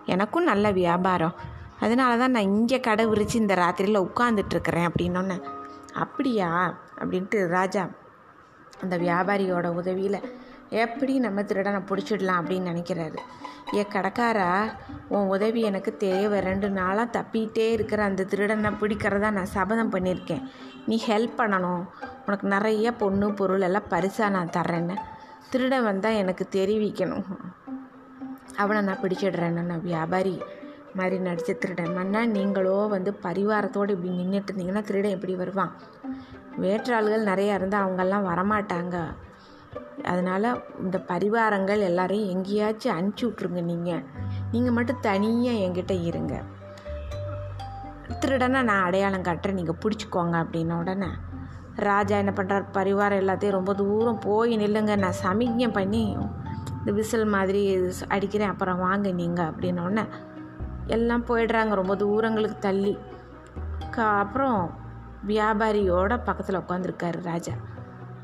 [0.07, 1.35] எனக்கும் நல்ல வியாபாரம்.
[1.81, 5.37] அதனால தான் நான் இங்கே கடை விரித்து இந்த ராத்திரியில் உட்காந்துட்ருக்கிறேன் அப்படின்னொன்னே.
[5.94, 6.51] அப்படியா?
[7.01, 7.88] அப்படின்ட்டு ராஜா
[8.81, 10.18] அந்த வியாபாரியோட உதவியில்
[10.72, 13.18] எப்படி நம்ம திருடனை பிடிச்சிடலாம் அப்படின்னு நினைக்கிறாரு.
[13.74, 14.72] ஏ கடைக்காரா
[15.08, 16.40] உன் உதவி எனக்கு தேவை.
[16.40, 20.42] ரெண்டு நாளாக தப்பிகிட்டே இருக்கிற அந்த திருடனை பிடிக்கிறதா நான் சபதம் பண்ணியிருக்கேன்.
[20.87, 21.85] நீ ஹெல்ப் பண்ணணும்.
[22.26, 24.96] உனக்கு நிறைய பொண்ணு பொருள் எல்லாம் பரிசாக நான் தர்றேன்னு.
[25.50, 27.24] திருடன் வந்தால் எனக்கு தெரிவிக்கணும்.
[28.56, 29.62] அவனை நான் பிடிச்சிடுறேன்னு.
[29.62, 30.42] நான் வியாபாரி
[30.94, 31.94] மாதிரி நடித்த திருடன்.
[31.94, 35.72] மன்னா நீங்களோ வந்து பரிவாரத்தோடு இப்படி நின்றுட்டு இருந்தீங்கன்னா திருடன் எப்படி வருவான்.
[36.56, 38.96] வேற்றாள்கள் நிறையா இருந்தால் அவங்கெல்லாம் வரமாட்டாங்க.
[40.11, 40.48] அதனால்
[40.85, 44.02] இந்த பரிவாரங்கள் எல்லாரையும் எங்கேயாச்சும் அனுப்பிச்சி விட்ருங்க நீங்கள்
[44.50, 46.35] நீங்கள் மட்டும் தனியாக என்கிட்ட இருங்க.
[48.20, 49.58] திருடனை நான் அடையாளம் காட்டுறேன்.
[49.61, 51.11] நீங்கள் பிடிச்சிக்கோங்க அப்படின்ன உடனே
[51.88, 54.94] ராஜா என்ன பண்ணுறார் பரிவாரம் எல்லாத்தையும் ரொம்ப தூரம் போய் நில்லுங்க.
[55.04, 56.02] நான் சமிக்ஞை பண்ணி
[56.78, 57.62] இந்த விசில் மாதிரி
[58.08, 58.52] அடிக்கிறேன்.
[58.54, 60.04] அப்புறம் வாங்க நீங்கள் அப்படின்னோடனே
[60.87, 61.74] எல்லாம் போயிடுறாங்க.
[61.80, 62.94] ரொம்ப தூரங்களுக்கு தள்ளி.
[63.94, 64.58] க அப்புறம்
[65.26, 67.54] வியாபாரியோட பக்கத்தில் உட்காந்துருக்காரு ராஜா.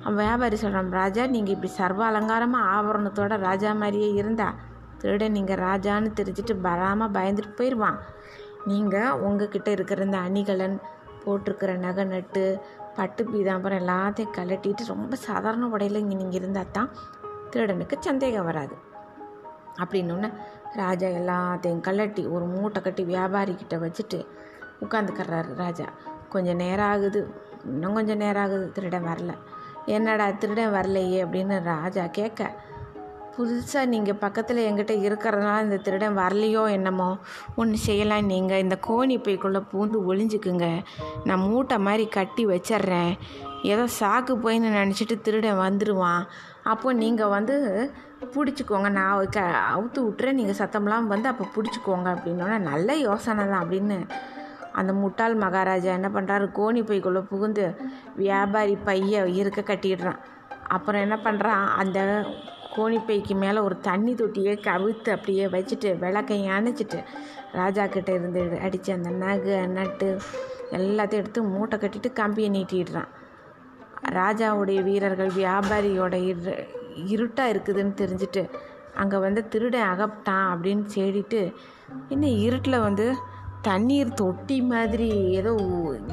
[0.06, 4.54] வியாபாரி சொல்கிறான் ராஜா நீங்கள் இப்படி சர்வ அலங்காரமாக ஆபரணத்தோட ராஜா மாதிரியே இருந்தா
[4.98, 7.98] திருட நீங்கள் ராஜான்னு தெரிஞ்சுட்டு வராமல் பயந்துட்டு போயிடுவான்
[8.66, 10.80] நீங்கள் உங்ககிட்ட இருக்கிற இந்த அணிகலன்
[11.24, 12.60] போட்டிருக்கிற நகை நட்டு
[12.96, 16.90] பட்டு பீதாம்பரம் எல்லாத்தையும் கலட்டிட்டு ரொம்ப சாதாரண உடையில இங்கே நீங்கள் இருந்தால் தான்
[17.50, 18.74] திருடனுக்கு சந்தேகம் வராது.
[19.80, 20.30] அப்படின்னோடனே
[20.76, 24.26] ராஜா எல்லாத்தையும் கலட்டி ஒரு மூட்டை கட்டி வியாபாரிக்கிட்ட வச்சுட்டு
[24.84, 25.86] உட்காந்துக்கிறாரு ராஜா.
[26.28, 27.34] கொஞ்சம் நேரம் ஆகுது
[27.64, 29.32] இன்னும் கொஞ்சம் நேரம் ஆகுது திருடன் வரல.
[29.96, 32.50] என்னடா திருடன் வரலையே அப்படின்னு ராஜா கேட்க
[33.34, 37.10] புதுசாக நீங்கள் பக்கத்தில் எங்கிட்ட இருக்கிறதுனால இந்த திருடன் வரலையோ என்னமோ?
[37.60, 40.68] ஒன்று செய்யலாம் நீங்கள் இந்த கோணி பைக்குள்ளே பூந்து ஒளிஞ்சுக்குங்க.
[41.24, 43.12] நான் மூட்டை மாதிரி கட்டி வச்சிட்றேன்.
[43.72, 46.24] ஏதோ சாக்கு போயின்னு நினச்சிட்டு திருடன் வந்துடுவான்
[46.72, 47.56] அப்போ நீங்கள் வந்து
[48.34, 48.88] பிடிச்சிக்கோங்க.
[48.98, 49.40] நான் க
[49.74, 50.38] அவுத்து விட்டுறேன்.
[50.40, 53.98] நீங்கள் சத்தம்லாம் வந்து அப்போ பிடிச்சிக்கோங்க அப்படின்னோடனே நல்ல யோசனை தான் அப்படின்னு
[54.78, 57.64] அந்த முட்டாள் மகாராஜா என்ன பண்ணுறாரு கோணி பைக்குள்ளே புகுந்து
[58.22, 60.20] வியாபாரி பைய இருக்க கட்டிடுறான்.
[60.68, 61.98] அப்புறம் என்ன பண்ணுறான் அந்த
[62.74, 66.98] கோணிப்பைக்கு மேலே ஒரு தண்ணி தொட்டியை கவித்து அப்படியே வச்சுட்டு விளக்கை அணைச்சிட்டு
[67.52, 70.08] ராஜா கிட்ட இருந்து அடித்து அந்த நகை நட்டு
[70.78, 73.08] எல்லாத்தையும் எடுத்து மூட்டை கட்டிட்டு கம்பியை நீட்டிடுறான்.
[74.18, 76.54] ராஜாவுடைய வீரர்கள் வியாபாரியோட இரு
[77.12, 78.42] இருட்டாக இருக்குதுன்னு தெரிஞ்சுட்டு
[79.00, 81.40] அங்கே வந்து திருடன் அகப்பட்டான் அப்படின்னு தேடிட்டு
[82.14, 83.06] என்ன இருட்டில் வந்து
[83.68, 85.52] தண்ணீர் தொட்டி மாதிரி ஏதோ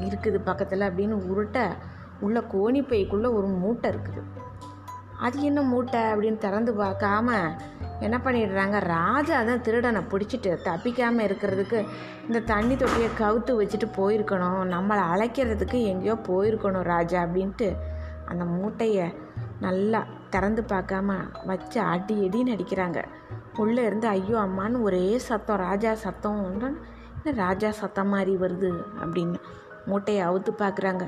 [0.06, 1.58] இருக்குது பக்கத்தில் அப்படின்னு உருட்ட
[2.24, 4.22] உள்ள கோணிப்பைக்குள்ளே ஒரு மூட்டை இருக்குது.
[5.26, 7.28] அது என்ன மூட்டை அப்படின்னு திறந்து பார்க்காம
[8.06, 8.78] என்ன பண்ணிடுறாங்க?
[8.94, 11.78] ராஜா தான் திருடனை பிடிச்சிட்டு தப்பிக்காமல் இருக்கிறதுக்கு
[12.26, 14.60] இந்த தண்ணி தொட்டியை கவுத்து வச்சுட்டு போயிருக்கணும்.
[14.74, 17.68] நம்மளை அழைக்கிறதுக்கு எங்கேயோ போயிருக்கணும் ராஜா அப்படின்ட்டு
[18.32, 19.06] அந்த மூட்டையை
[19.64, 20.00] நல்லா
[20.34, 21.16] திறந்து பார்க்காம
[21.50, 23.00] வச்சு அடி அடின்னு அடிக்கிறாங்க.
[23.62, 26.76] உள்ளே இருந்து ஐயோ அம்மான்னு ஒரே சத்தம் ராஜா சத்தம் என்ன
[27.32, 29.38] ராஜா சத்தம் மாதிரி வருது அப்படின்னு
[29.86, 31.04] மூட்டையை அவுத்து பார்க்குறாங்க.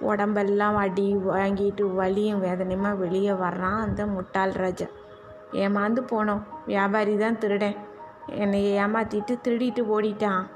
[0.00, 4.86] உடம்பெல்லாம் அடி வாங்கிட்டு வலியும் வேதனையுமா வெளியே வர்றான் அந்த முட்டாள் ராஜா.
[5.52, 6.42] ஏமாந்து போனோம்.
[6.66, 7.76] வியாபாரி தான் திருடன்.
[8.26, 10.46] என்னை ஏமாற்றிட்டு திருடிட்டு ஓடிட்டான்.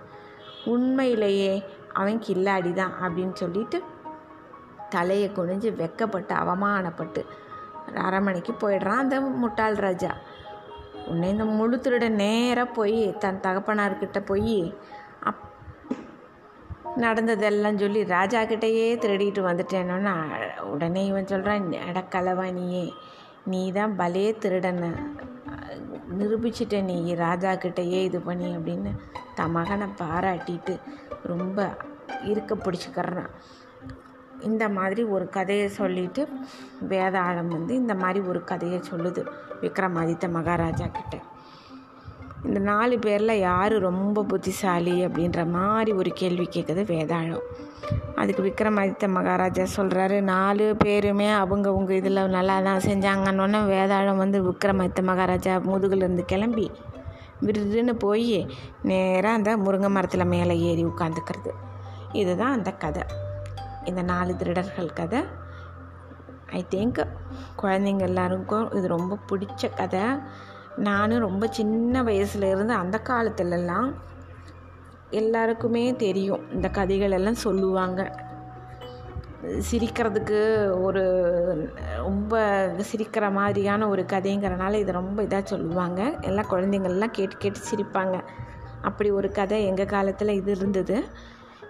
[0.64, 3.83] உண்மையிலேயே அவன் கில்லாடி தான் அப்படின்னு சொல்லிட்டு
[4.88, 7.24] தலையை குனிஞ்சு வெக்கப்பட்டு அவமானப்பட்டு
[7.94, 10.12] அரமனைக்கு போயிடுறான் அந்த முட்டாள் ராஜா.
[11.07, 14.74] உன்னை இந்த முழு திருட நேராக போய் தன் தகப்பனார்கிட்ட போய்
[16.96, 20.12] நடந்ததெல்லாம் சொல்லி ராஜா கிட்டேயே திருடிட்டு வந்துட்டேனோன்னு
[20.64, 22.92] உடனே இவன் சொல்கிறான் இடக்கலவா நீயே
[23.46, 24.90] நீ தான் பலே திருடன
[26.18, 28.90] நிரூபிச்சிட்ட நீ ராஜா கிட்டேயே இது பண்ணி அப்படின்னு
[29.35, 30.78] தன் மகனை பாராட்டிட்டு
[31.22, 31.76] ரொம்ப
[32.24, 33.30] இருக்க பிடிச்சிக்கிறான்.
[34.42, 36.28] இந்த மாதிரி ஒரு கதையை சொல்லிட்டு
[36.88, 39.24] வேதாளம் வந்து இந்த மாதிரி ஒரு கதையை சொல்லுது
[39.61, 41.16] விக்ரமாதித்த மகாராஜா கிட்ட.
[42.44, 47.44] இந்த நாலு பேரில் யார் ரொம்ப புத்திசாலி அப்படின்ற மாதிரி ஒரு கேள்வி கேட்குது வேதாளம்.
[48.14, 55.56] அதுக்கு விக்ரமாதித்த மகாராஜா சொல்கிறாரு நாலு பேருமே அவங்க இதில் நல்லா தான் செஞ்சாங்கன்னொன்னே வேதாளம் வந்து விக்ரமாதித்த மகாராஜா
[55.56, 56.71] முதுகுலேருந்து கிளம்பி
[57.42, 58.48] விருதுன்னு போய்
[58.83, 61.50] நேராக அந்த முருங்கை மரத்தில் மேலே ஏறி உட்காந்துக்கிறது.
[62.12, 63.02] இதுதான் அந்த கதை.
[63.85, 65.21] இந்த நாலு திருடர்கள் கதை.
[66.46, 67.06] ஐ திங்க்
[67.62, 70.00] குழந்தைங்க எல்லாருக்கும் இது ரொம்ப பிடிச்ச கதை.
[70.77, 73.94] நானும் ரொம்ப சின்ன வயசுலேருந்து அந்த காலத்துலலாம்
[75.10, 76.50] எல்லாருக்குமே தெரியும்.
[76.52, 78.22] இந்த கதைகள் எல்லாம் சொல்லுவாங்க.
[79.70, 81.02] சிரிக்கிறதுக்கு ஒரு
[81.96, 82.40] ரொம்ப
[82.92, 86.16] சிரிக்கிற மாதிரியான ஒரு கதைங்கிறனால இதை ரொம்ப இதாக சொல்லுவாங்க.
[86.20, 88.25] எல்லா குழந்தைங்கள்லாம் கேட்டு கேட்டு சிரிப்பாங்க.
[88.83, 91.04] அப்படி ஒரு கதை எங்கள் காலத்தில் இது இருந்தது.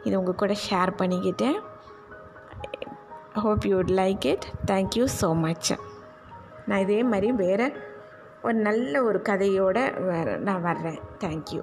[0.04, 1.58] இது உங்கள் கூட ஷேர் பண்ணிக்கிட்டேன்.
[3.32, 5.72] Hope you would like it thank you so much
[6.66, 7.92] நான் இதே மாதிரி வேறு
[8.44, 9.82] ஒரு நல்ல ஒரு கதையோடு
[10.48, 10.98] நான் வர்றேன்.
[11.20, 11.60] தேங்க்யூ